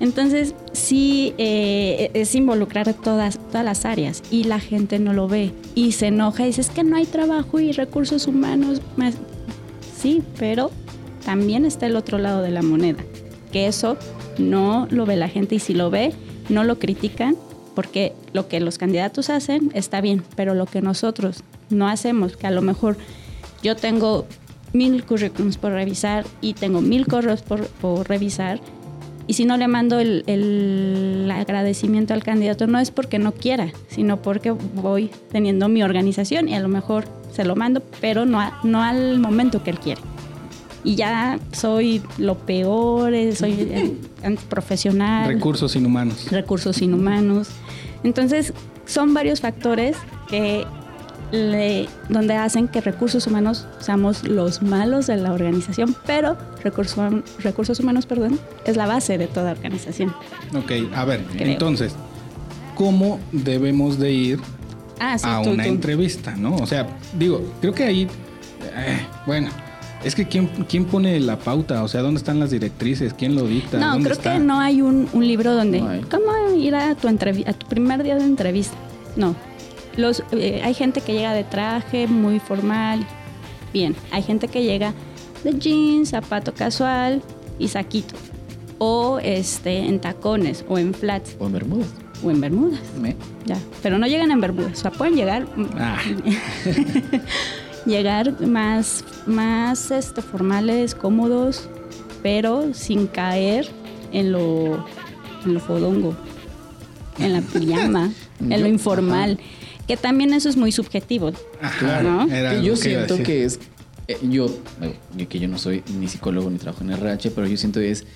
[0.00, 5.52] Entonces, sí eh, es involucrar todas, todas las áreas y la gente no lo ve
[5.74, 8.80] y se enoja y dice, es que no hay trabajo y recursos humanos.
[8.96, 9.14] Más.
[10.00, 10.70] Sí, pero
[11.24, 13.02] también está el otro lado de la moneda,
[13.52, 13.96] que eso
[14.38, 16.12] no lo ve la gente y si lo ve,
[16.48, 17.36] no lo critican
[17.74, 22.46] porque lo que los candidatos hacen está bien, pero lo que nosotros no hacemos, que
[22.46, 22.96] a lo mejor
[23.62, 24.26] yo tengo
[24.72, 28.60] mil currículums por revisar y tengo mil correos por, por revisar,
[29.26, 33.72] y si no le mando el, el agradecimiento al candidato, no es porque no quiera,
[33.88, 38.38] sino porque voy teniendo mi organización y a lo mejor se lo mando, pero no,
[38.40, 40.02] a- no al momento que él quiere.
[40.84, 46.30] Y ya soy lo peor, eh, soy antiprofesional Recursos inhumanos.
[46.30, 47.48] recursos inhumanos.
[48.02, 48.52] Entonces,
[48.86, 49.96] son varios factores
[50.28, 50.64] que
[51.32, 56.96] le- donde hacen que recursos humanos seamos los malos de la organización, pero recursos,
[57.40, 60.14] recursos humanos, perdón, es la base de toda organización.
[60.54, 61.48] Ok, a ver, Creo.
[61.52, 61.94] entonces,
[62.76, 64.40] ¿cómo debemos de ir
[65.00, 65.70] Ah, sí, a tú, una tú.
[65.70, 66.54] entrevista, no?
[66.56, 66.86] O sea,
[67.18, 68.02] digo, creo que ahí,
[68.76, 69.48] eh, bueno,
[70.04, 71.82] Es que ¿quién, ¿quién pone la pauta?
[71.82, 73.14] O sea, ¿dónde están las directrices?
[73.14, 73.78] ¿Quién lo dicta?
[73.78, 74.32] No, ¿Dónde creo está?
[74.34, 75.80] que no hay un, un libro donde.
[75.80, 76.00] No hay.
[76.02, 78.76] ¿Cómo ir a tu, a tu primer día de entrevista?
[79.16, 79.34] No.
[79.96, 83.06] Los, eh, hay gente que llega de traje muy formal.
[83.72, 83.96] Bien.
[84.10, 84.92] Hay gente que llega
[85.42, 87.22] de jeans, zapato casual
[87.58, 88.14] y saquito.
[88.78, 91.88] O este, en tacones, o en flats, O en Bermudas.
[92.22, 92.80] o en bermudas.
[93.00, 93.56] Me- Ya.
[93.82, 94.72] Pero no llegan en bermudas.
[94.78, 95.46] O sea, pueden llegar.
[95.78, 95.96] Ah,
[97.86, 101.68] llegar más, más este, formales, cómodos,
[102.22, 103.66] pero sin caer
[104.12, 104.84] en lo,
[105.44, 106.16] en lo fodongo,
[107.18, 109.38] en la pijama, en lo informal.
[109.86, 111.32] Que también eso es muy subjetivo.
[111.60, 112.26] ajá, ¿no?
[112.32, 113.60] era Que yo que siento que es.
[114.08, 114.46] eh, yo,
[114.80, 117.80] eh, yo- que yo no soy ni psicólogo ni trabajo en RH, pero yo siento
[117.80, 118.06] que es.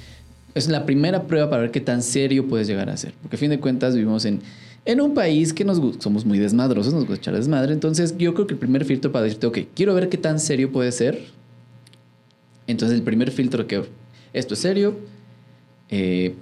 [0.55, 3.13] Es la primera prueba para ver qué tan serio puedes llegar a ser.
[3.21, 4.41] Porque a fin de cuentas vivimos en,
[4.89, 7.75] en un país que nos somos muy desmadrosos, nos gusta echar desmadre.
[7.75, 10.73] Entonces yo creo que el primer filtro para decirte, ok, quiero ver qué tan serio
[10.73, 11.27] puede ser.
[12.67, 13.85] Entonces el primer filtro que
[14.33, 14.97] esto es serio,
[15.91, 16.35] eh,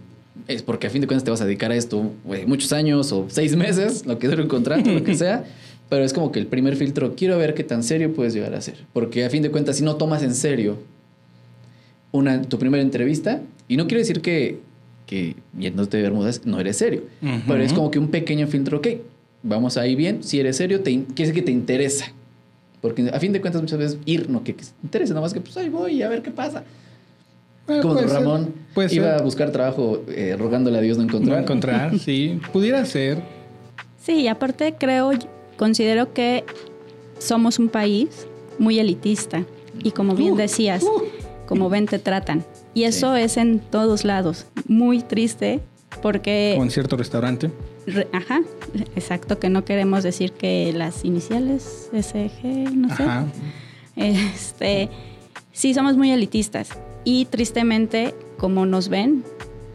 [0.46, 3.10] es porque a fin de cuentas te vas a dedicar a esto güey, muchos años
[3.10, 5.44] o seis meses, lo que dure un contrato, lo que sea.
[5.88, 8.60] Pero es como que el primer filtro, quiero ver qué tan serio puedes llegar a
[8.60, 8.76] ser.
[8.92, 10.78] Porque a fin de cuentas, si no tomas en serio
[12.12, 14.60] una, tu primera entrevista, y no quiero decir que,
[15.06, 17.02] que yéndote de Bermudas no eres serio,
[17.46, 18.88] pero es como que un pequeño filtro, ok,
[19.42, 22.12] vamos ahí bien, si eres serio, te, quiere decir que te interesa.
[22.80, 25.32] Porque a fin de cuentas muchas veces ir, no que, que te interese, nada más
[25.32, 26.64] que pues ahí voy a ver qué pasa.
[27.68, 29.04] Ah, Como don Ramón iba ser.
[29.04, 31.42] a buscar trabajo eh, rogándole a Dios no No encontrar.
[31.42, 32.38] encontrar, sí.
[32.52, 33.22] Pudiera ser.
[34.00, 35.10] Sí, y aparte creo,
[35.56, 36.44] considero que
[37.18, 38.26] somos un país
[38.58, 39.44] muy elitista.
[39.82, 41.02] Y como bien Uh, decías, uh.
[41.46, 42.44] como ven te tratan.
[42.76, 44.46] Y eso es en todos lados.
[44.68, 45.60] Muy triste
[46.02, 46.56] porque...
[46.58, 47.50] O en cierto restaurante.
[47.86, 48.42] Re- Ajá,
[48.96, 53.02] exacto, que no queremos decir que las iniciales SG, no sé.
[53.04, 53.24] Ajá.
[53.96, 54.90] Este,
[55.52, 56.68] sí somos muy elitistas
[57.04, 59.24] y tristemente como nos ven,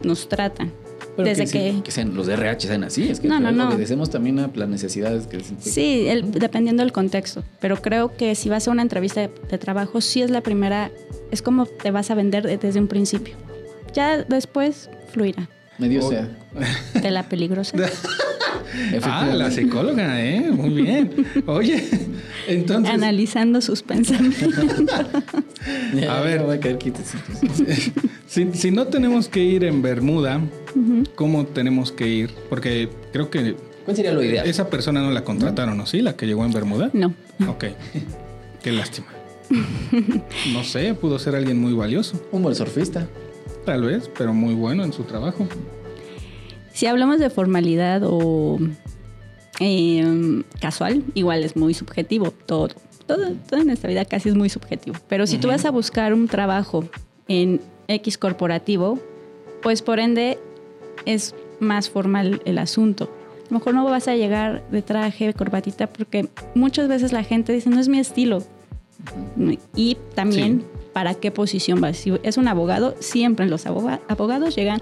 [0.04, 0.70] nos tratan.
[1.16, 3.50] Pero Desde que, que, que sean, los de RH sean así, es que No, no,
[3.52, 3.68] no.
[3.68, 8.48] obedecemos también a las necesidades que sí, el- dependiendo del contexto, pero creo que si
[8.48, 10.90] vas a una entrevista de, de trabajo, sí es la primera,
[11.32, 13.34] es como te vas a vender de- desde un principio.
[13.94, 16.28] Ya después fluirá medio O- sea.
[16.94, 17.76] de la peligrosa.
[19.02, 20.50] Ah, la psicóloga, ¿eh?
[20.50, 21.26] Muy bien.
[21.46, 21.84] Oye,
[22.48, 22.94] entonces...
[22.94, 24.54] Analizando sus pensamientos.
[26.08, 26.40] A ver.
[26.40, 26.78] a caer.
[28.26, 30.40] Si, si no tenemos que ir en Bermuda,
[31.16, 32.30] ¿cómo tenemos que ir?
[32.48, 34.46] Porque creo que ¿Cuál sería lo ideal?
[34.48, 35.84] esa persona no la contrataron, ¿no?
[35.84, 36.00] ¿Sí?
[36.00, 36.88] La que llegó en Bermuda.
[36.94, 37.12] No.
[37.48, 37.64] Ok.
[38.62, 39.08] Qué lástima.
[40.52, 42.20] No sé, pudo ser alguien muy valioso.
[42.32, 43.06] Un buen surfista.
[43.64, 45.46] Tal vez, pero muy bueno en su trabajo.
[46.72, 48.58] Si hablamos de formalidad o
[49.60, 52.70] eh, casual, igual es muy subjetivo todo.
[53.06, 54.96] Todo, todo en esta vida casi es muy subjetivo.
[55.08, 56.84] Pero si tú vas a buscar un trabajo
[57.28, 58.98] en X corporativo,
[59.62, 60.38] pues por ende
[61.04, 63.04] es más formal el asunto.
[63.04, 67.52] A lo mejor no vas a llegar de traje, corbatita, porque muchas veces la gente
[67.52, 68.42] dice, no es mi estilo.
[69.76, 70.66] Y también, Sí.
[70.92, 71.96] ¿para qué posición vas?
[71.96, 74.80] Si es un abogado, siempre los aboga- abogados llegan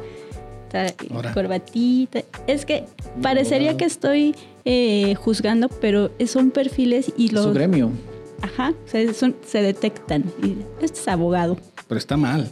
[1.12, 1.32] Ahora.
[1.32, 2.20] corbatita.
[2.46, 2.84] Es que
[3.22, 7.44] parecería que estoy eh, juzgando, pero son perfiles y los...
[7.44, 7.90] Su gremio.
[8.42, 10.24] Ajá, se, son- se detectan.
[10.42, 11.56] Y este es abogado.
[11.88, 12.50] Pero está mal.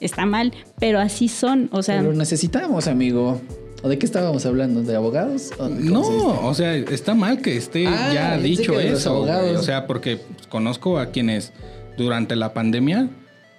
[0.00, 1.68] Está mal, pero así son.
[1.72, 3.40] O sea, Pero necesitamos, amigo.
[3.82, 4.82] ¿O de qué estábamos hablando?
[4.82, 5.50] ¿De abogados?
[5.58, 6.24] ¿O de cómo se dice?
[6.26, 9.20] No, o sea, está mal que esté Ah, ya dicho eso.
[9.24, 9.54] güey.
[9.56, 11.52] O sea, porque conozco a quienes
[11.96, 13.08] durante la pandemia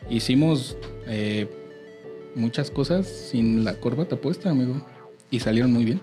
[0.09, 1.49] hicimos eh,
[2.35, 4.85] muchas cosas sin la corbata puesta, amigo.
[5.31, 6.01] Y salieron muy bien.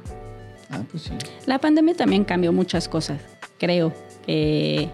[0.70, 1.11] Ah, pues sí.
[1.46, 3.20] La pandemia también cambió muchas cosas,
[3.59, 3.92] creo.
[4.26, 4.88] que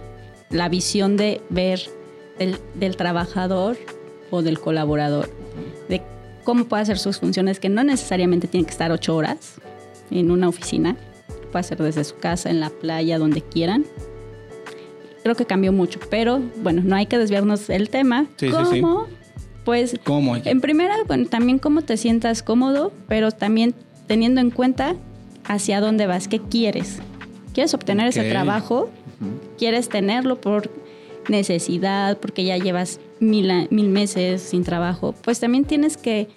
[0.50, 1.80] la visión de ver
[2.38, 3.76] del, del trabajador
[4.30, 5.30] o del colaborador,
[5.88, 6.02] de
[6.44, 9.54] cómo puede hacer sus funciones, que no necesariamente tiene que estar ocho horas
[10.10, 10.96] en una oficina,
[11.50, 13.84] puede hacer desde su casa, en la playa, donde quieran.
[15.22, 18.26] Creo que cambió mucho, pero bueno, no hay que desviarnos del tema.
[18.36, 19.06] Sí, sí, ¿Cómo?
[19.06, 19.14] sí.
[19.64, 20.36] Pues ¿Cómo?
[20.36, 23.74] en primera, bueno, también cómo te sientas cómodo, pero también
[24.06, 24.94] teniendo en cuenta
[25.44, 26.98] hacia dónde vas, qué quieres.
[27.54, 28.90] ¿Quieres obtener ese trabajo?
[29.56, 30.70] ¿Quieres tenerlo por
[31.30, 35.14] necesidad, porque ya llevas mil, meses sin trabajo?
[35.22, 36.28] Pues también tienes que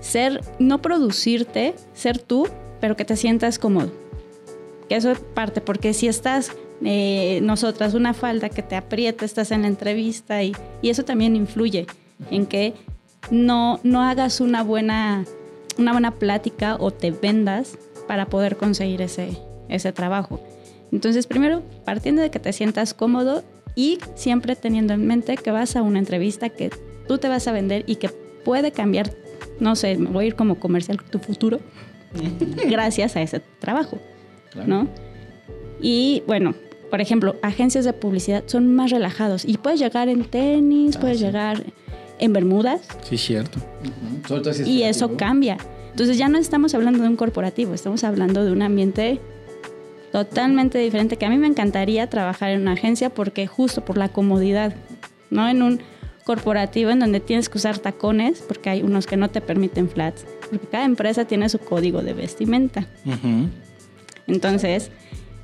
[0.00, 2.48] ser, no producirte, ser tú,
[2.80, 3.90] pero que te sientas cómodo.
[4.88, 6.52] Que eso es parte, porque si estás,
[6.84, 11.36] eh, nosotras, una falda que te aprieta, estás en la entrevista y, y eso también
[11.36, 11.86] influye
[12.30, 12.74] en que
[13.30, 15.24] no, no hagas una buena,
[15.78, 20.40] una buena plática o te vendas para poder conseguir ese, ese trabajo.
[20.92, 23.42] Entonces, primero, partiendo de que te sientas cómodo
[23.74, 26.70] y siempre teniendo en mente que vas a una entrevista que
[27.08, 28.08] tú te vas a vender y que
[28.44, 29.12] puede cambiar,
[29.60, 31.60] no sé, me voy a ir como comercial tu futuro
[32.68, 33.98] gracias a ese trabajo,
[34.52, 34.68] Claro.
[34.68, 34.88] ¿no?
[35.80, 36.54] Y bueno,
[36.90, 41.18] por ejemplo, agencias de publicidad son más relajados y puedes llegar en tenis, Ah, puedes
[41.18, 41.24] sí.
[41.24, 41.64] llegar
[42.20, 43.58] en bermudas Sí, cierto.
[44.64, 45.58] Y eso cambia.
[45.90, 49.20] Entonces ya no estamos hablando de un corporativo, estamos hablando de un ambiente
[50.14, 54.08] totalmente diferente que a mí me encantaría trabajar en una agencia porque justo por la
[54.10, 54.72] comodidad,
[55.30, 55.80] no en un
[56.24, 60.24] corporativo en donde tienes que usar tacones porque hay unos que no te permiten flats,
[60.48, 62.86] porque cada empresa tiene su código de vestimenta.
[64.28, 64.92] Entonces,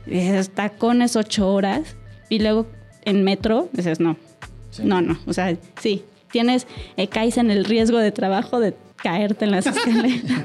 [0.07, 1.97] dices, tacones ocho horas
[2.29, 2.69] y luego
[3.05, 4.17] en metro dices, no,
[4.71, 4.83] Sí.
[4.85, 5.19] no, no.
[5.27, 9.67] O sea, sí, tienes, eh, caes en el riesgo de trabajo de caerte en las
[9.67, 10.45] escaleras.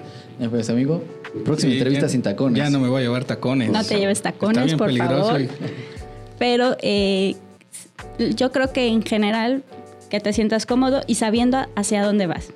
[0.50, 1.04] Pues, amigo.
[1.44, 2.58] Próxima Sí, entrevista ya- sin tacones.
[2.58, 3.70] Ya no me voy a llevar tacones.
[3.70, 5.42] No te lleves tacones, Está bien por peligroso favor.
[5.42, 5.50] y-
[6.40, 7.36] Pero eh,
[8.36, 9.64] yo creo que en general
[10.10, 12.50] que te sientas cómodo y sabiendo hacia dónde vas.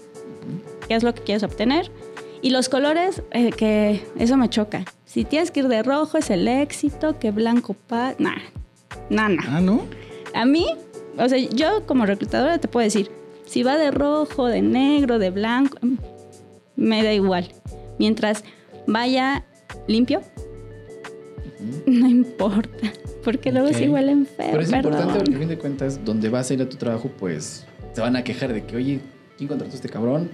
[0.88, 1.92] ¿Qué es lo que quieres obtener?
[2.42, 4.86] Y los colores, eh, que eso me choca.
[5.06, 8.16] Si tienes que ir de rojo es el éxito, que blanco pa...
[8.18, 8.38] Nah,
[9.10, 9.44] nah, nah.
[9.58, 9.82] Ah, ¿no?
[10.34, 10.68] A mí,
[11.18, 13.12] o sea, yo como reclutadora te puedo decir,
[13.46, 15.96] si va de rojo, de negro, de blanco, mm,
[16.78, 17.50] me da igual.
[17.98, 18.44] Mientras
[18.92, 19.46] vaya
[19.88, 20.22] limpio,
[21.86, 22.92] no importa.
[23.24, 23.76] Porque luego Ok.
[23.76, 24.48] sí huelen feo.
[24.52, 24.94] Pero es perdón.
[24.94, 28.02] importante porque a fin de cuentas, donde vas a ir a tu trabajo, pues te
[28.02, 29.00] van a quejar de que, oye,
[29.38, 30.30] ¿quién contrató a este cabrón?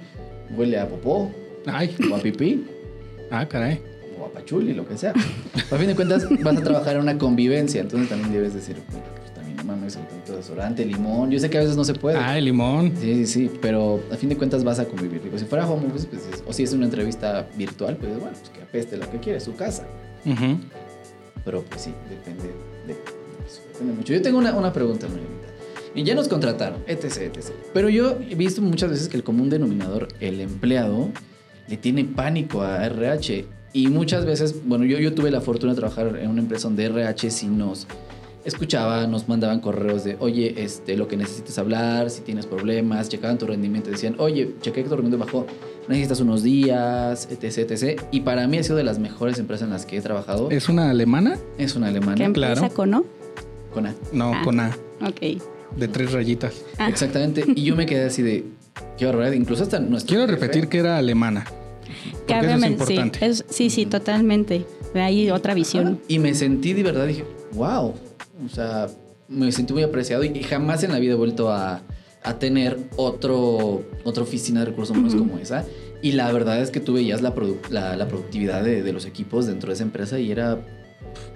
[0.55, 1.31] Huele a popó,
[1.65, 1.95] Ay.
[2.11, 2.63] o a pipí,
[3.31, 3.81] Ah, caray.
[4.21, 5.13] o a pachuli, lo que sea.
[5.71, 8.75] a fin de cuentas, vas a trabajar en una convivencia, entonces también debes decir,
[9.65, 11.31] mames, un tanto desodorante, limón.
[11.31, 12.17] Yo sé que a veces no se puede.
[12.17, 12.93] Ah, el limón.
[12.99, 15.21] Sí, sí, sí, pero a fin de cuentas vas a convivir.
[15.23, 18.37] Digo, si fuera home office, pues, es- o si es una entrevista virtual, pues bueno,
[18.37, 19.85] pues que apeste lo que quiere, su casa.
[20.25, 20.57] Ujú.
[21.43, 22.43] Pero pues sí, depende
[22.87, 24.13] de eso, depende mucho.
[24.13, 25.47] Yo tengo una, una pregunta, Margarita.
[25.93, 27.51] Y ya nos contrataron, etc, etc.
[27.73, 31.09] Pero yo he visto muchas veces que el común denominador, el empleado,
[31.67, 33.45] le tiene pánico a RH.
[33.73, 36.85] Y muchas veces, bueno, yo, yo tuve la fortuna de trabajar en una empresa donde
[36.85, 37.87] RH sí nos
[38.45, 43.37] escuchaba, nos mandaban correos de, oye, este, lo que necesites hablar, si tienes problemas, checaban
[43.37, 45.45] tu rendimiento, decían, oye, chequé que tu rendimiento bajó,
[45.87, 48.01] necesitas unos días, etc, etc.
[48.11, 50.49] Y para mí ha sido de las mejores empresas en las que he trabajado.
[50.51, 51.37] ¿Es una alemana?
[51.57, 52.73] Es una ¿Qué alemana empieza claro.
[52.73, 53.05] con O?
[53.73, 53.95] con A.
[54.13, 54.41] No, Ah.
[54.43, 54.77] con A.
[55.05, 55.41] Ok.
[55.75, 56.61] De tres rayitas.
[56.77, 56.87] Ah.
[56.87, 57.43] Exactamente.
[57.55, 58.45] Y yo me quedé así de,
[58.97, 59.33] qué barbaridad.
[59.33, 61.43] Incluso hasta nuestro Quiero jefe- repetir que era alemana.
[61.45, 63.19] Porque Cabe eso es importante.
[63.19, 64.65] Sí, es- sí, sí, totalmente.
[64.93, 65.99] Hay otra visión.
[66.07, 67.93] Y me sentí de verdad, dije, wow.
[68.43, 68.87] O sea,
[69.27, 71.81] me sentí muy apreciado y jamás en la vida he vuelto a,
[72.23, 75.65] a tener otro, otra oficina de recursos humanos como esa.
[76.01, 79.05] Y la verdad es que tú veías la, produ- la, la productividad de, de los
[79.05, 80.59] equipos dentro de esa empresa y era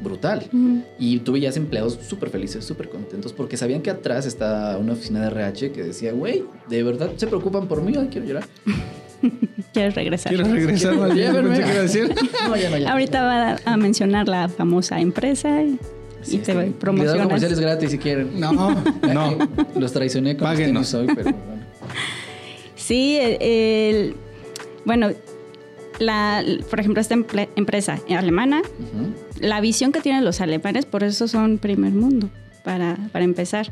[0.02, 0.44] brutal.
[0.54, 0.84] Ujú.
[1.00, 5.22] Y tuve ya empleados súper felices, súper contentos, porque sabían que atrás está una oficina
[5.22, 8.44] de RH que decía, güey, de verdad se preocupan por mí, ay, quiero llorar.
[9.74, 10.34] ¿Quieres regresar?
[10.34, 12.14] ¿Quieres regresar que iba a decir.
[12.48, 12.92] No, ya no, ya.
[12.92, 15.80] Ahorita va a mencionar la famosa empresa y,
[16.34, 17.24] y te este, promocionas.
[17.24, 18.40] comerciales gratis si quieren.
[18.40, 18.52] No,
[19.14, 19.38] no.
[19.76, 20.92] Los traicioné con los Páguenos.
[20.92, 21.60] tenis hoy, pero bueno.
[22.76, 24.16] Sí, el, el-
[24.86, 25.10] bueno,
[26.00, 29.14] la, por ejemplo, esta emple- empresa alemana, Ujú.
[29.42, 32.30] la visión que tienen los alemanes, por eso son primer mundo,
[32.64, 33.72] para, para empezar.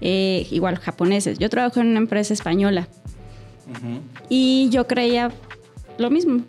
[0.00, 1.38] Eh, igual japoneses.
[1.38, 2.86] Yo trabajo en una empresa española
[4.28, 5.30] y yo creía
[5.98, 6.42] lo mismo.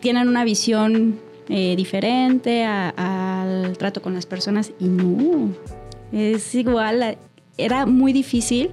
[0.00, 2.94] Tienen una visión eh, diferente a-
[3.64, 5.50] al trato con las personas y no.
[6.12, 7.16] Es igual.
[7.56, 8.70] Era muy difícil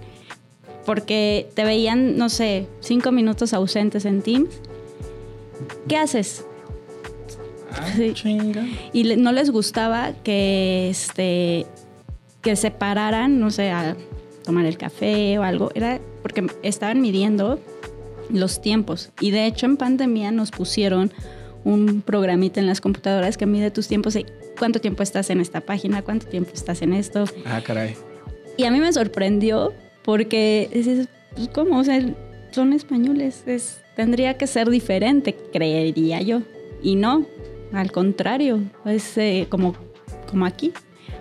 [0.86, 4.50] porque te veían, no sé, cinco minutos ausentes en Teams.
[5.88, 6.46] ¿Qué haces?
[7.72, 8.16] Ah, Sí.
[8.94, 11.66] y le- no les gustaba que este
[12.42, 13.96] que se pararan, no sé, a
[14.46, 17.60] tomar el café o algo, era porque estaban midiendo
[18.30, 21.12] los tiempos y de hecho en pandemia nos pusieron
[21.66, 24.26] un programita en las computadoras que mide tus tiempos y
[24.58, 27.26] cuánto tiempo estás en esta página, cuánto tiempo estás en esto.
[27.46, 27.96] Ah, caray.
[28.58, 31.80] Y a mí me sorprendió porque dices, pues, ¿cómo?
[31.80, 32.02] O sea,
[32.52, 36.42] son españoles, es, tendría que ser diferente, creería yo.
[36.82, 37.26] Y no,
[37.72, 39.76] al contrario, es eh, como,
[40.30, 40.74] como aquí.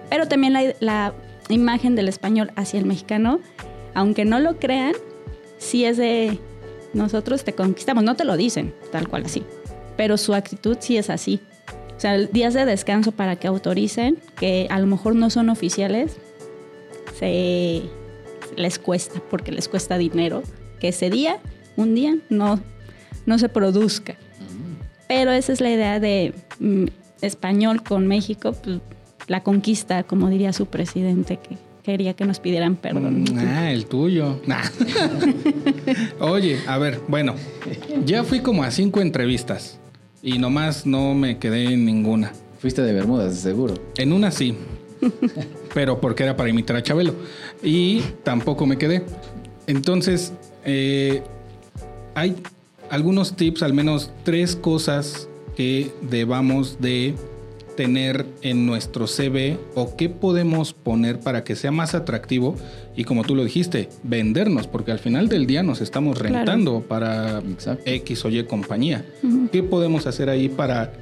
[0.08, 1.14] Pero también la, la
[1.48, 3.40] imagen del español hacia el mexicano,
[3.94, 4.94] aunque no lo crean,
[5.58, 6.38] sí es de
[6.92, 9.42] nosotros te conquistamos, no te lo dicen tal cual así,
[9.96, 11.40] pero su actitud sí es así.
[11.96, 16.18] O sea, días de descanso para que autoricen, que a lo mejor no son oficiales,
[17.18, 17.82] se
[18.56, 20.42] les cuesta, porque les cuesta dinero,
[20.78, 21.38] que ese día,
[21.76, 22.60] un día, no,
[23.24, 24.16] no se produzca.
[25.08, 26.86] Pero esa es la idea de mm,
[27.22, 28.80] español con México, pues,
[29.28, 33.22] la conquista, como diría su presidente, que, quería que nos pidieran perdón.
[33.22, 34.42] Mm, ah, el tuyo.
[34.46, 34.64] Nah.
[36.20, 37.36] Oye, a ver, bueno,
[38.04, 39.78] ya fui como a cinco entrevistas
[40.22, 42.32] y nomás no me quedé en ninguna.
[42.60, 43.74] Fuiste de Bermudas, seguro.
[43.96, 44.56] En una sí,
[45.74, 47.14] pero porque era para imitar a Chabelo.
[47.62, 49.04] Y tampoco me quedé.
[49.66, 50.32] Entonces,
[50.64, 51.22] eh,
[52.14, 52.36] hay
[52.90, 57.14] algunos tips, al menos tres cosas que debamos de
[57.76, 62.56] tener en nuestro CV o qué podemos poner para que sea más atractivo
[62.96, 67.42] y como tú lo dijiste, vendernos, porque al final del día nos estamos rentando para
[67.84, 69.04] X o Y compañía.
[69.52, 70.92] ¿Qué podemos hacer ahí para,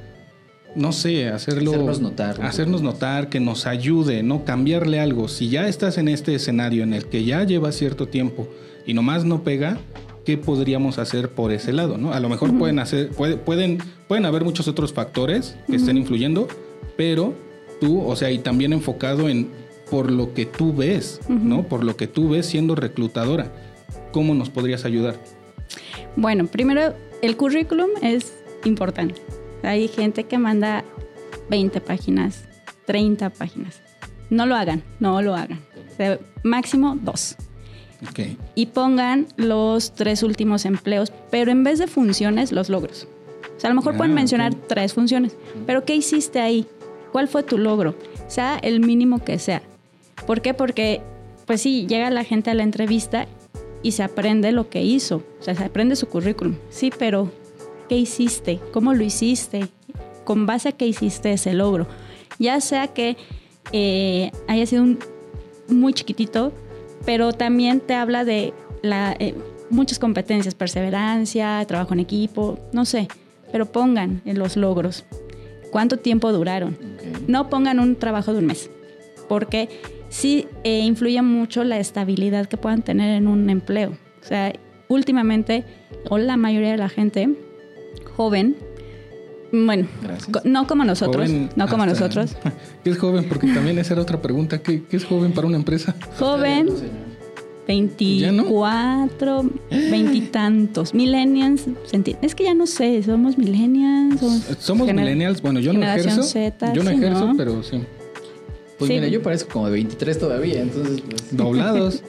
[0.75, 1.71] no sé, hacerlo...
[1.71, 2.41] Hacernos notar.
[2.43, 4.43] Hacernos notar, que nos ayude, ¿no?
[4.43, 5.29] Cambiarle algo.
[5.29, 8.49] Si ya estás en este escenario en el que ya lleva cierto tiempo
[8.85, 9.77] y nomás no pega,
[10.25, 12.11] qué podríamos hacer por ese lado, ¿no?
[12.11, 13.77] A lo mejor pueden hacer, pueden,
[14.09, 16.49] pueden haber muchos otros factores que estén influyendo,
[16.97, 17.33] pero
[17.79, 21.63] tú, o sea, y también enfocado en por lo que tú ves, ¿no?
[21.63, 23.51] Por lo que tú ves siendo reclutadora.
[24.11, 25.15] ¿Cómo nos podrías ayudar?
[26.15, 28.33] Bueno, primero, el currículum es
[28.63, 29.21] importante.
[29.63, 30.83] Hay gente que manda
[31.49, 32.45] 20 páginas,
[32.85, 33.81] 30 páginas.
[34.29, 35.59] No lo hagan, no lo hagan.
[36.43, 37.35] máximo dos.
[38.55, 43.07] Y pongan los tres últimos empleos, pero en vez de funciones, los logros.
[43.55, 46.67] O sea, a lo mejor pueden ah, mencionar tres funciones, pero ¿qué hiciste ahí?
[47.11, 47.95] ¿Cuál fue tu logro?
[48.27, 49.61] Sea el mínimo que sea.
[50.27, 50.53] ¿Por qué?
[50.53, 51.01] Porque,
[51.45, 53.27] pues sí, llega la gente a la entrevista
[53.83, 55.17] y se aprende lo que hizo.
[55.39, 56.55] O sea, se aprende su currículum.
[56.69, 57.31] Sí, pero
[57.87, 58.59] ¿qué hiciste?
[58.73, 59.67] ¿Cómo lo hiciste?
[60.23, 61.87] ¿Con base a qué hiciste ese logro?
[62.39, 63.15] Ya sea que
[63.71, 64.99] eh, haya sido un,
[65.67, 66.51] muy chiquitito,
[67.05, 69.35] pero también te habla de la, eh,
[69.69, 73.07] muchas competencias, perseverancia, trabajo en equipo, no sé,
[73.51, 75.05] pero pongan en los logros
[75.71, 76.77] cuánto tiempo duraron.
[77.27, 78.69] No pongan un trabajo de un mes,
[79.27, 79.69] porque
[80.15, 83.97] sí eh, influye mucho la estabilidad que puedan tener en un empleo.
[84.21, 84.53] O sea,
[84.87, 85.65] últimamente,
[86.09, 87.29] o la mayoría de la gente
[88.15, 88.55] joven,
[89.51, 89.87] bueno,
[90.43, 92.35] no como nosotros, no como nosotros.
[92.83, 93.25] ¿Qué es joven?
[93.27, 94.59] Porque también esa era otra pregunta.
[94.61, 95.95] ¿Qué, es joven para una empresa?
[96.17, 96.69] Joven,
[97.67, 100.93] 24, veintitantos.
[100.93, 101.65] Millennials,
[102.21, 104.21] es que ya no sé, somos millennials.
[104.59, 106.21] Somos, millennials, bueno, yo no ejerzo.
[106.73, 107.81] yo no ejerzo, pero sí.
[108.77, 111.01] Pues mira, yo parezco como de 23 todavía, entonces.
[111.01, 111.35] Pues.
[111.35, 112.03] Doblados.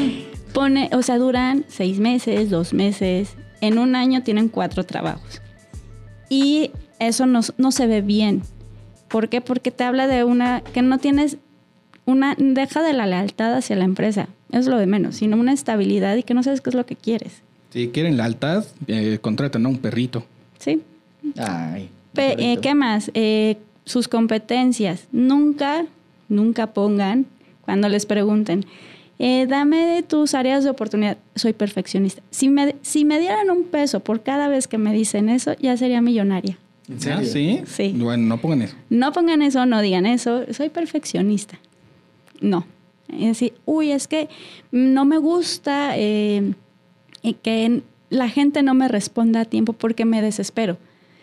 [0.52, 3.34] Pone, o sea, duran seis meses, dos meses.
[3.60, 5.40] En un año tienen cuatro trabajos.
[6.28, 8.42] Y eso no, no se ve bien.
[9.08, 9.40] ¿Por qué?
[9.40, 11.38] Porque te habla de una que no tienes
[12.04, 16.16] una deja de la lealtad hacia la empresa, es lo de menos, sino una estabilidad
[16.16, 17.42] y que no sabes qué es lo que quieres.
[17.70, 20.24] Si quieren lealtad, eh, contratan a un perrito.
[20.58, 20.82] Sí.
[21.38, 21.88] Ay.
[22.16, 23.10] Eh, ¿Qué más?
[23.14, 25.06] Eh, sus competencias.
[25.12, 25.86] Nunca,
[26.32, 27.26] nunca pongan
[27.62, 28.66] cuando les pregunten,
[29.18, 31.16] eh, dame tus áreas de oportunidad.
[31.36, 32.22] Soy perfeccionista.
[32.30, 35.76] Si me, si me dieran un peso por cada vez que me dicen eso, ya
[35.76, 36.58] sería millonaria.
[36.88, 37.18] ¿En serio?
[37.20, 37.60] ¿Ah, ¿Sí?
[37.66, 37.94] Sí.
[37.96, 38.74] Bueno, no pongan eso.
[38.90, 40.42] No pongan eso, no digan eso.
[40.50, 41.58] Soy perfeccionista.
[42.40, 42.66] No.
[43.12, 44.28] Es decir, uy, es que
[44.72, 46.54] no me gusta eh,
[47.42, 50.78] que la gente no me responda a tiempo porque me desespero.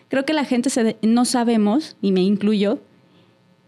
[0.08, 2.80] Creo que la gente se no sabemos, y me incluyo,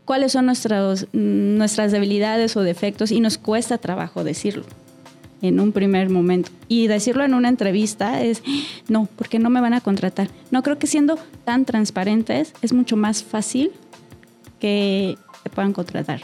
[0.05, 4.65] cuáles son nuestros, nuestras debilidades o defectos y nos cuesta trabajo decirlo
[5.43, 6.51] en un primer momento.
[6.69, 8.43] Y decirlo en una entrevista es,
[8.89, 10.29] no, porque no me van a contratar.
[10.51, 13.73] No, creo que siendo tan transparentes es mucho más fácil
[14.61, 16.23] que te puedan contratar.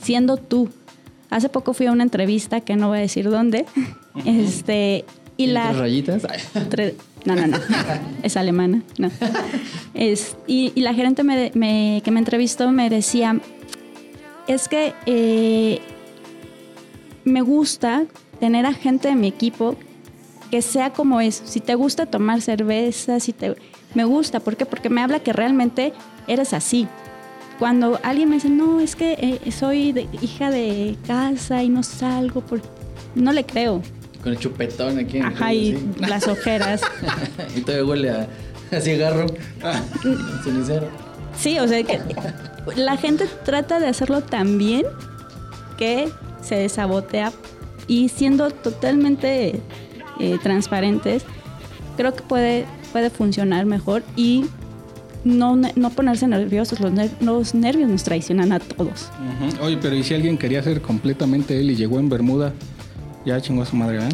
[0.00, 0.70] Siendo tú.
[1.28, 3.66] Hace poco fui a una entrevista que no voy a decir dónde.
[4.24, 5.04] Este,
[5.36, 5.72] y la...
[5.72, 6.26] rayitas?
[7.24, 7.58] No, no, no.
[8.22, 8.82] es alemana.
[8.98, 9.10] No.
[9.94, 11.50] Es, y, la gerente me,
[12.02, 13.38] que me entrevistó me decía,
[14.46, 15.80] es que eh,
[17.24, 18.04] me gusta
[18.38, 19.76] tener a gente de mi equipo
[20.50, 21.42] que sea como es.
[21.44, 23.56] Si te gusta tomar cerveza, si te...
[23.94, 24.66] Me gusta, ¿por qué?
[24.66, 25.92] Porque me habla que realmente
[26.26, 26.88] eres así.
[27.58, 32.40] Cuando alguien me dice, no, es que eh, soy hija de casa y no salgo,
[32.40, 32.62] por...
[33.14, 33.82] no le creo.
[34.22, 35.18] Con el chupetón aquí.
[35.18, 36.82] En Ajá, y las ojeras.
[37.56, 38.28] y todavía huele a,
[38.72, 39.26] a cigarro.
[40.44, 40.88] cenicero.
[41.38, 41.98] Sí, o sea que
[42.76, 44.84] la gente trata de hacerlo tan bien
[45.78, 46.10] que
[46.42, 47.32] se desabotea
[47.86, 49.60] y siendo totalmente
[50.20, 51.24] eh, transparentes,
[51.96, 54.44] creo que puede, puede funcionar mejor y
[55.24, 56.80] no, no ponerse nerviosos.
[56.80, 59.08] Los, los, nervios nos traicionan a todos.
[59.60, 62.52] Oye, pero ¿y si alguien quería ser completamente él y llegó en Bermuda?
[63.30, 64.08] Ya chingó a su madre, ¿eh?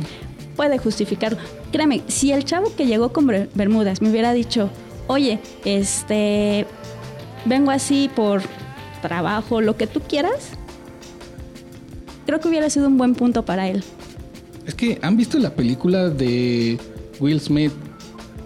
[0.57, 1.39] Puede justificarlo.
[1.73, 4.69] Créeme, si el chavo que llegó con Bermudas me hubiera dicho,
[5.07, 6.67] oye, este,
[7.47, 8.43] vengo así por
[9.01, 10.51] trabajo, lo que tú quieras,
[12.27, 13.83] creo que hubiera sido un buen punto para él.
[14.67, 16.79] Es que, ¿han visto la película de
[17.19, 17.73] Will Smith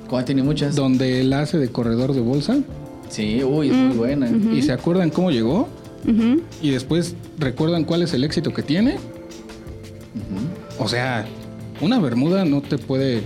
[0.09, 0.77] ¿Cuál tiene muchas?
[0.77, 2.61] donde él hace de corredor de bolsa?
[3.09, 4.31] Sí, uy, es muy buena.
[4.31, 5.69] ¿Y se acuerdan cómo llegó?
[6.63, 8.99] Y después recuerdan cuál es el éxito que tiene.
[10.83, 11.27] O sea,
[11.81, 13.23] una bermuda no te puede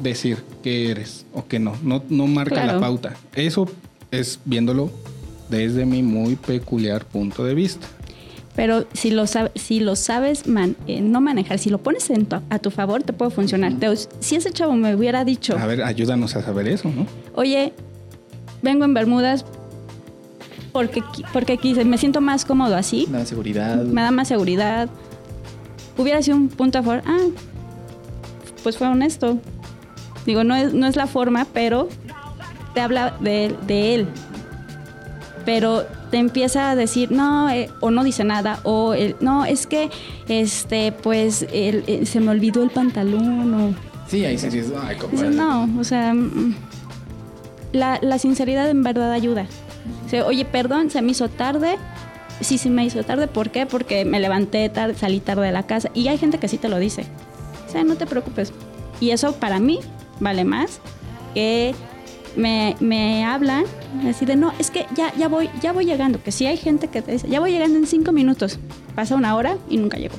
[0.00, 1.74] decir qué eres o qué no.
[1.82, 3.14] No, no marca la pauta.
[3.34, 3.66] Eso
[4.10, 4.90] es viéndolo
[5.48, 7.86] desde mi muy peculiar punto de vista.
[8.56, 12.26] Pero si lo, sab- si lo sabes man- eh, no manejar, si lo pones en
[12.26, 13.72] tu- a tu favor, te puede funcionar.
[14.18, 17.06] Si ese chavo me hubiera dicho, A ver, ayúdanos a saber eso, ¿no?
[17.36, 17.72] oye,
[18.60, 19.44] vengo en Bermudas
[20.72, 21.02] porque,
[21.32, 23.76] porque quise, me siento más cómodo así, La seguridad.
[23.84, 24.88] me da más seguridad.
[25.98, 27.02] Hubiera sido un punto a favor.
[27.06, 27.18] Ah,
[28.62, 29.38] pues fue honesto.
[30.24, 31.88] Digo, no es, no es la forma, pero
[32.74, 34.08] te habla de, de él.
[35.44, 39.90] Pero te empieza a decir, no, eh, o no dice nada, o no, es que,
[40.28, 43.74] este, pues, el- eh, se me olvidó el pantalón, o...
[44.08, 44.58] Sí, ahí sí, sí.
[44.58, 44.96] es- Ay,
[45.34, 46.54] no, o sea, mm,
[47.72, 49.46] la, la sinceridad en verdad ayuda.
[50.06, 51.76] O sea, Oye, perdón, se me hizo tarde.
[52.40, 53.26] Sí, sí me hizo tarde.
[53.26, 53.66] ¿Por qué?
[53.66, 55.90] Porque me levanté tarde, salí tarde de la casa.
[55.94, 57.04] Y hay gente que sí te lo dice.
[57.66, 58.52] O sea, no te preocupes.
[59.00, 59.80] Y eso para mí
[60.20, 60.80] vale más
[61.34, 61.74] que
[62.36, 63.64] me, me hablan
[64.08, 66.22] así de, no, es que ya, ya, voy, ya voy llegando.
[66.22, 68.58] Que sí hay gente que te dice, ya voy llegando en cinco minutos.
[68.94, 70.14] Pasa una hora y nunca llego.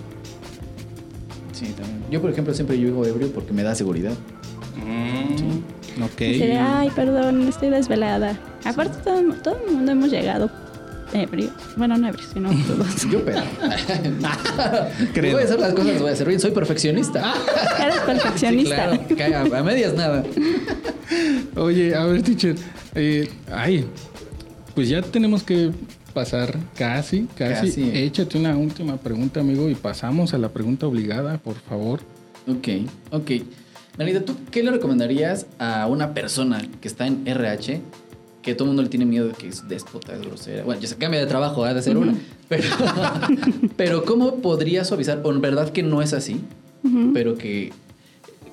[1.53, 2.03] Sí, también.
[2.11, 4.13] Yo, por ejemplo, siempre llego ebrio porque me da seguridad.
[6.01, 6.19] Ok.
[6.19, 8.39] Dice, ay, perdón, estoy desvelada.
[8.63, 10.49] Aparte, todo, todo el mundo hemos llegado
[11.13, 11.51] ebrios.
[11.75, 12.51] Bueno, no ebrios, sino.
[13.11, 13.41] Yo, pero.
[15.13, 15.33] Creo.
[15.33, 16.39] Voy a hacer las cosas, las voy a hacer bien.
[16.39, 17.33] Soy perfeccionista.
[17.81, 18.97] Eres perfeccionista.
[19.07, 19.55] Sí, claro.
[19.55, 20.23] a, medias nada.
[21.55, 22.55] Oye, a ver, teacher.
[22.95, 23.85] eh, ay,
[24.75, 25.71] pues ya tenemos que
[26.13, 27.67] pasar casi, casi.
[27.67, 27.91] Casi.
[27.93, 32.01] Échate una última pregunta, amigo, y pasamos a la pregunta obligada, por favor.
[32.47, 32.67] Ok,
[33.11, 33.31] ok.
[33.97, 37.81] Nanita, ¿tú qué le recomendarías a una persona que está en RH
[38.49, 40.63] que todo el mundo le tiene miedo de que es déspota, es grosera?
[40.63, 42.15] Bueno, ya se cambia de trabajo, ha de ser una.
[42.47, 42.63] Pero,
[43.77, 45.21] pero ¿cómo podría suavizar?
[45.23, 46.41] O en verdad que no es así,
[47.13, 47.71] pero que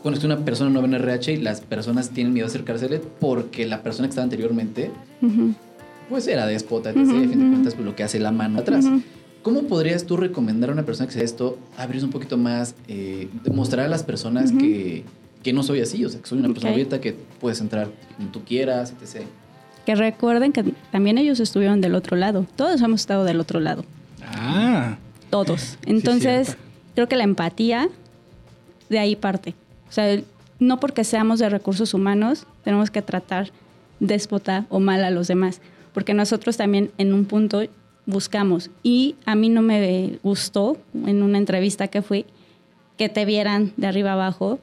[0.02, 3.66] cuando es una persona nueva en RH y las personas tienen miedo a acercársele porque
[3.66, 4.90] la persona que estaba anteriormente
[6.08, 7.00] pues era déspota, etc.
[7.00, 8.84] A fin de cuentas, pues, lo que hace la mano atrás.
[9.42, 13.28] ¿Cómo podrías tú recomendar a una persona que sea esto, abrirse un poquito más, eh,
[13.44, 15.04] demostrar a las personas que,
[15.42, 16.04] que no soy así?
[16.04, 19.24] O sea, que soy una persona abierta, que puedes entrar como tú quieras, etc.
[19.86, 22.44] Que recuerden que también ellos estuvieron del otro lado.
[22.56, 23.84] Todos hemos estado del otro lado.
[24.22, 24.98] Ah,
[25.30, 25.78] Todos.
[25.86, 26.56] Entonces,
[26.94, 27.88] creo que la empatía
[28.88, 29.54] de ahí parte.
[29.88, 30.20] O sea,
[30.58, 33.50] no porque seamos de recursos humanos, tenemos que tratar
[34.00, 35.60] déspota o mal a los demás.
[35.94, 37.62] Porque nosotros también en un punto
[38.06, 38.70] buscamos.
[38.82, 42.26] Y a mí no me gustó en una entrevista que fui
[42.98, 44.58] que te vieran de arriba abajo.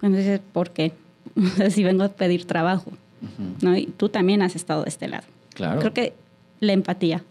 [0.00, 0.92] Cuando dices, ¿por qué?
[1.36, 2.92] O sea, si vengo a pedir trabajo.
[3.62, 3.76] ¿No?
[3.76, 5.24] Y tú también has estado de este lado.
[5.54, 5.80] Claro.
[5.80, 6.14] Creo que
[6.60, 7.22] la empatía.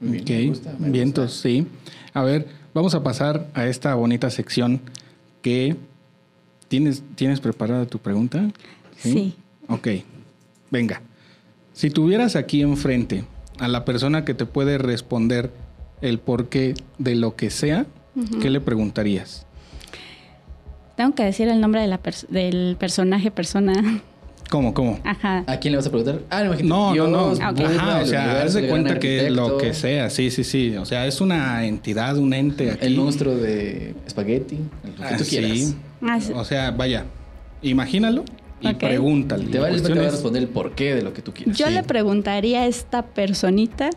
[0.00, 0.30] Muy bien, ok.
[0.30, 1.42] me gusta, me Vientos, gusta.
[1.48, 1.66] sí.
[2.12, 4.80] A ver, vamos a pasar a esta bonita sección
[5.42, 5.76] que...
[6.68, 8.50] ¿Tienes, ¿tienes preparada tu pregunta?
[8.96, 9.36] Sí.
[9.68, 9.86] Ok,
[10.70, 11.00] venga.
[11.72, 13.24] Si tuvieras aquí enfrente
[13.60, 15.52] a la persona que te puede responder
[16.00, 17.86] el porqué de lo que sea,
[18.42, 19.46] ¿qué le preguntarías?
[20.96, 24.00] Tengo que decir el nombre de la pers- del personaje, persona.
[24.50, 25.00] ¿Cómo, cómo?
[25.04, 25.42] Ajá.
[25.46, 26.20] ¿A quién le vas a preguntar?
[26.30, 26.68] Ah, no, imagínate.
[26.68, 27.34] No, no, no.
[27.34, 27.54] Dios.
[27.54, 30.76] Buda, Ajá, o sea, haz de cuenta que lo que sea, sí, sí, sí.
[30.76, 32.86] O sea, es una entidad, un ente aquí.
[32.86, 35.50] El monstruo de espagueti, lo que Ah, tú quieras.
[35.50, 35.76] sí.
[36.02, 36.32] Ah, sí.
[36.34, 37.06] O sea, vaya,
[37.62, 38.24] imagínalo
[38.60, 39.46] y pregúntale.
[39.46, 41.56] Te va, a es- responder el porqué de lo que tú quieras.
[41.58, 41.72] Yo sí.
[41.74, 43.90] le preguntaría a esta personita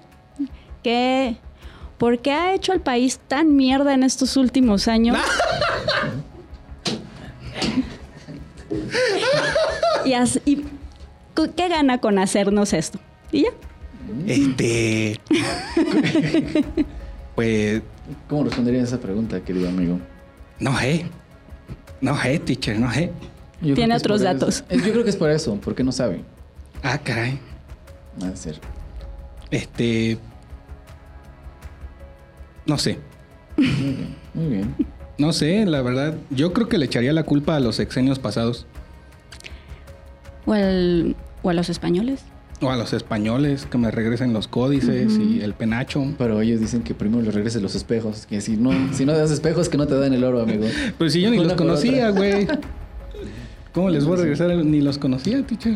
[0.84, 1.36] que
[2.00, 5.16] ¿por qué ha hecho el país tan mierda en estos últimos años?
[10.10, 10.58] y, as- y
[11.36, 13.00] cu- ¿qué gana con hacernos esto?
[13.32, 13.50] Y ya.
[14.28, 15.20] Este.
[17.36, 17.82] pues,
[18.28, 20.00] ¿Cómo responderías a esa pregunta, querido amigo?
[20.60, 21.06] no sé.
[22.02, 23.12] No sé, teacher, no sé.
[23.62, 24.56] Yo Tiene otros datos.
[24.56, 24.66] eso.
[24.70, 26.22] Es- Yo creo que es por eso, porque no sabe.
[26.82, 27.38] Ah, caray.
[28.22, 28.60] Va a ser.
[29.52, 30.18] Este.
[32.66, 33.00] No sé.
[33.58, 34.76] Muy bien, muy bien.
[35.18, 36.16] No sé, la verdad.
[36.30, 38.66] Yo creo que le echaría la culpa a los sexenios pasados.
[40.50, 42.22] O, a los españoles.
[42.62, 46.04] O a los españoles que me regresen los códices y el penacho.
[46.18, 48.26] Pero ellos dicen que primero le regreses los espejos.
[48.26, 50.66] Que si no, si no das espejos, que no te dan el oro, amigo.
[50.98, 52.48] Pues si yo ni Una los conocía, güey.
[53.74, 54.50] ¿Cómo les voy a regresar?
[54.56, 55.76] Ni los conocía, teacher.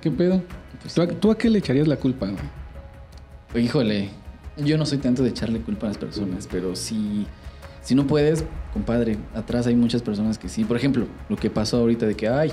[0.00, 0.42] ¿Qué pedo?
[0.80, 1.12] Pues ¿Tú, a, sí.
[1.20, 3.64] tú a qué le echarías la culpa, güey?
[3.64, 4.08] Híjole.
[4.56, 7.26] Yo no soy tanto de echarle culpa a las personas, pero si,
[7.82, 10.64] si no puedes, compadre, atrás hay muchas personas que sí.
[10.64, 12.52] Por ejemplo, lo que pasó ahorita de que, ay,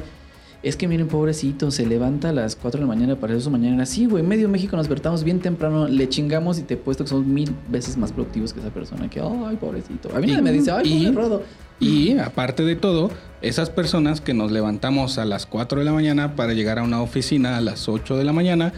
[0.63, 3.49] es que miren, pobrecito, se levanta a las 4 de la mañana para hacer su
[3.51, 3.85] mañana.
[3.85, 7.09] Sí, güey, medio México nos despertamos bien temprano, le chingamos y te he puesto que
[7.09, 9.09] somos mil veces más productivos que esa persona.
[9.09, 10.09] Que, ay, pobrecito.
[10.15, 11.43] A mí nadie me dice, ay, y- pobre Rodo.
[11.79, 13.09] Y aparte de todo,
[13.41, 17.01] esas personas que nos levantamos a las 4 de la mañana para llegar a una
[17.01, 18.71] oficina a las 8 de la mañana,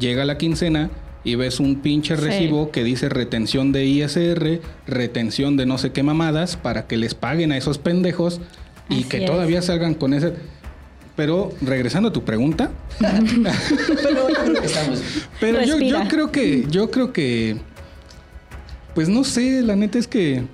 [0.00, 0.88] llega la quincena
[1.24, 2.22] y ves un pinche Sí.
[2.22, 7.14] recibo que dice retención de ISR, retención de no sé qué mamadas para que les
[7.14, 8.40] paguen a esos pendejos
[8.88, 9.26] y Así que es.
[9.26, 10.32] todavía salgan con ese...
[11.18, 15.02] Pero regresando a tu pregunta, Pero yo creo que estamos.
[15.40, 17.56] pero yo, yo creo que, yo creo que,
[18.94, 20.44] pues no sé, la neta es que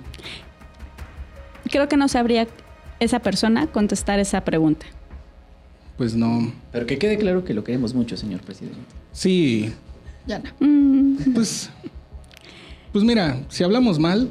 [1.69, 2.47] Creo que no sabría
[2.99, 4.87] esa persona contestar esa pregunta.
[5.97, 6.51] Pues no.
[6.71, 8.79] Pero que quede claro que lo queremos mucho, señor presidente.
[9.11, 9.71] Sí,
[10.25, 10.49] Ya no.
[10.59, 11.69] Mm, pues.
[12.91, 14.29] Pues mira, si hablamos mal,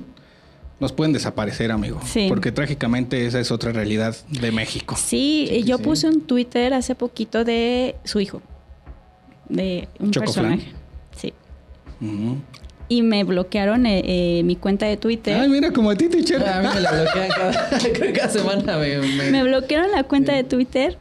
[0.85, 1.99] nos pueden desaparecer, amigo.
[2.05, 2.27] Sí.
[2.29, 4.95] Porque trágicamente esa es otra realidad de México.
[4.97, 5.83] sí, Sí, yo sí.
[5.83, 8.41] puse un Twitter hace poquito de su hijo.
[9.49, 10.59] De un ¿Chocoflan?
[10.59, 10.73] personaje.
[11.17, 11.33] Sí.
[12.89, 15.39] Y me bloquearon eh, eh, mi cuenta de Twitter.
[15.41, 16.47] Ay, mira, como a ti, teacher.
[16.47, 18.77] A mí me la bloquean cada, creo que cada semana.
[18.79, 20.99] Me, me- Me bloquearon la cuenta de Twitter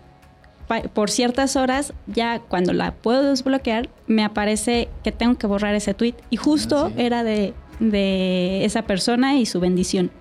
[0.94, 1.94] por ciertas horas.
[2.08, 6.16] Ya cuando la puedo desbloquear, me aparece que tengo que borrar ese tweet.
[6.30, 7.02] Y justo Ah, sí.
[7.02, 7.54] era de,
[7.92, 10.12] de esa persona y su bendición.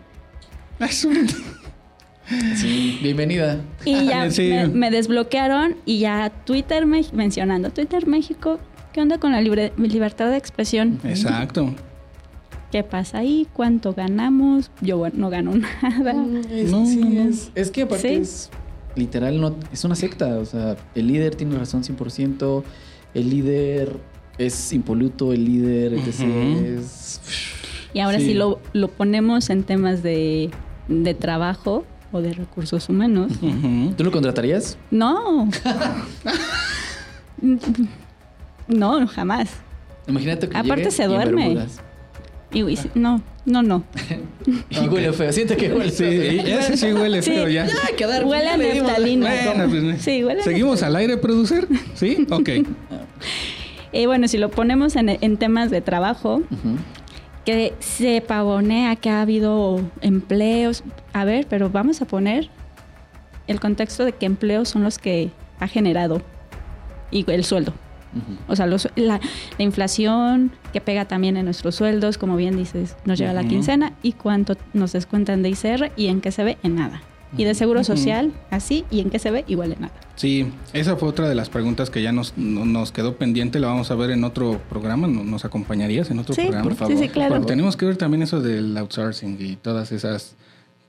[0.90, 1.10] Su-
[2.56, 3.60] Sí, bienvenida.
[3.84, 4.48] Y ya Sí.
[4.48, 8.58] me, me desbloquearon y ya Twitter me, mencionando Twitter México.
[8.92, 11.00] ¿Qué onda con la libre- libertad de expresión?
[11.04, 11.74] Exacto.
[12.70, 13.46] ¿Qué pasa ahí?
[13.52, 14.70] ¿Cuánto ganamos?
[14.80, 15.52] Yo bueno, no gano
[15.82, 16.14] nada.
[16.50, 17.30] Es, No, sí, no, no.
[17.30, 18.14] Es, es que aparte Sí.
[18.14, 18.50] es
[18.96, 20.38] literal, no, es una secta.
[20.38, 22.62] O sea, el líder tiene razón 100%.
[23.14, 23.96] El líder
[24.38, 25.32] es impoluto.
[25.32, 26.20] El líder etc.
[26.78, 27.20] Es.
[27.94, 28.26] Y ahora Sí.
[28.26, 30.50] si lo, lo ponemos en temas de,
[30.88, 33.32] de trabajo o de recursos humanos.
[33.96, 34.76] ¿Tú lo contratarías?
[34.90, 35.48] No.
[38.68, 39.50] no, jamás.
[40.06, 41.66] Imagínate que Aparte se duerme.
[42.52, 43.84] Y, y- no, no, no.
[44.70, 45.32] Y huele feo.
[45.32, 46.58] Siente que huele Sí, feo.
[46.58, 47.30] ese sí huele Sí.
[47.30, 47.66] feo ya.
[47.66, 48.24] Ya, quedar.
[48.24, 49.26] Huele ya a le dimos- neftalina.
[49.30, 51.66] Bueno, como- pues, sí, huele a ¿Seguimos al aire, producer?
[51.94, 52.26] ¿Sí?
[52.30, 52.48] Ok.
[53.92, 56.42] Y bueno, si lo ponemos en, en temas de trabajo,
[57.44, 60.82] que se pavonea que ha habido empleos.
[61.12, 62.48] A ver, pero vamos a poner
[63.46, 65.30] el contexto de que empleos son los que
[65.60, 66.22] ha generado
[67.10, 67.74] y el sueldo.
[68.46, 69.20] O sea, los- la,
[69.58, 73.48] la inflación que pega también en nuestros sueldos, como bien dices, nos llega la Ujú.
[73.50, 77.00] quincena y cuánto nos descuentan de ICR y en qué se ve en nada.
[77.36, 79.94] Y de seguro social, así, y en qué se ve igual en nada.
[80.16, 83.58] Sí, esa fue otra de las preguntas que ya nos, no- nos quedó pendiente.
[83.58, 85.06] La vamos a ver en otro programa.
[85.06, 86.64] ¿No- ¿Nos acompañarías en otro Sí, programa?
[86.64, 87.34] por favor, sí, sí, claro.
[87.34, 90.36] Porque tenemos que ver también eso del outsourcing y todas esas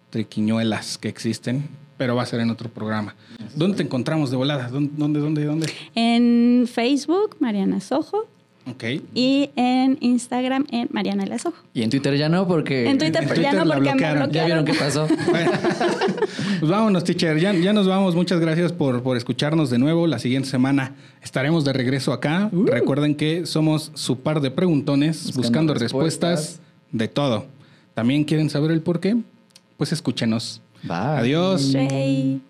[0.10, 1.68] triquiñuelas que existen,
[1.98, 3.16] pero va a ser en otro programa.
[3.56, 4.68] ¿Dónde te encontramos de volada?
[4.70, 5.46] ¿Dónde, dónde, dónde?
[5.46, 5.68] dónde?
[5.96, 8.28] En Facebook, Mariana Sojo,
[8.66, 8.84] Ok.
[9.14, 11.58] y en Instagram, en Mariana La Sojo.
[11.74, 12.90] Y en Twitter ya no, porque.
[12.90, 14.28] En Twitter, en ya no, la porque bloquearon.
[14.30, 15.08] me Ya vieron qué pasó.
[15.30, 15.52] Bueno,
[16.60, 17.38] pues vámonos, teacher.
[17.40, 18.16] Ya, ya nos vamos.
[18.16, 20.08] Muchas gracias por, por escucharnos de nuevo.
[20.08, 22.50] La siguiente semana estaremos de regreso acá.
[22.54, 26.40] Recuerden que somos su par de preguntones buscando, Buscando respuestas.
[26.40, 26.62] respuestas.
[26.92, 27.46] de todo.
[27.96, 29.18] ¿También quieren saber el por qué?
[29.78, 30.62] Pues escúchenos.
[30.84, 30.96] Bye.
[30.96, 31.62] Adiós.
[31.74, 32.42] Sí.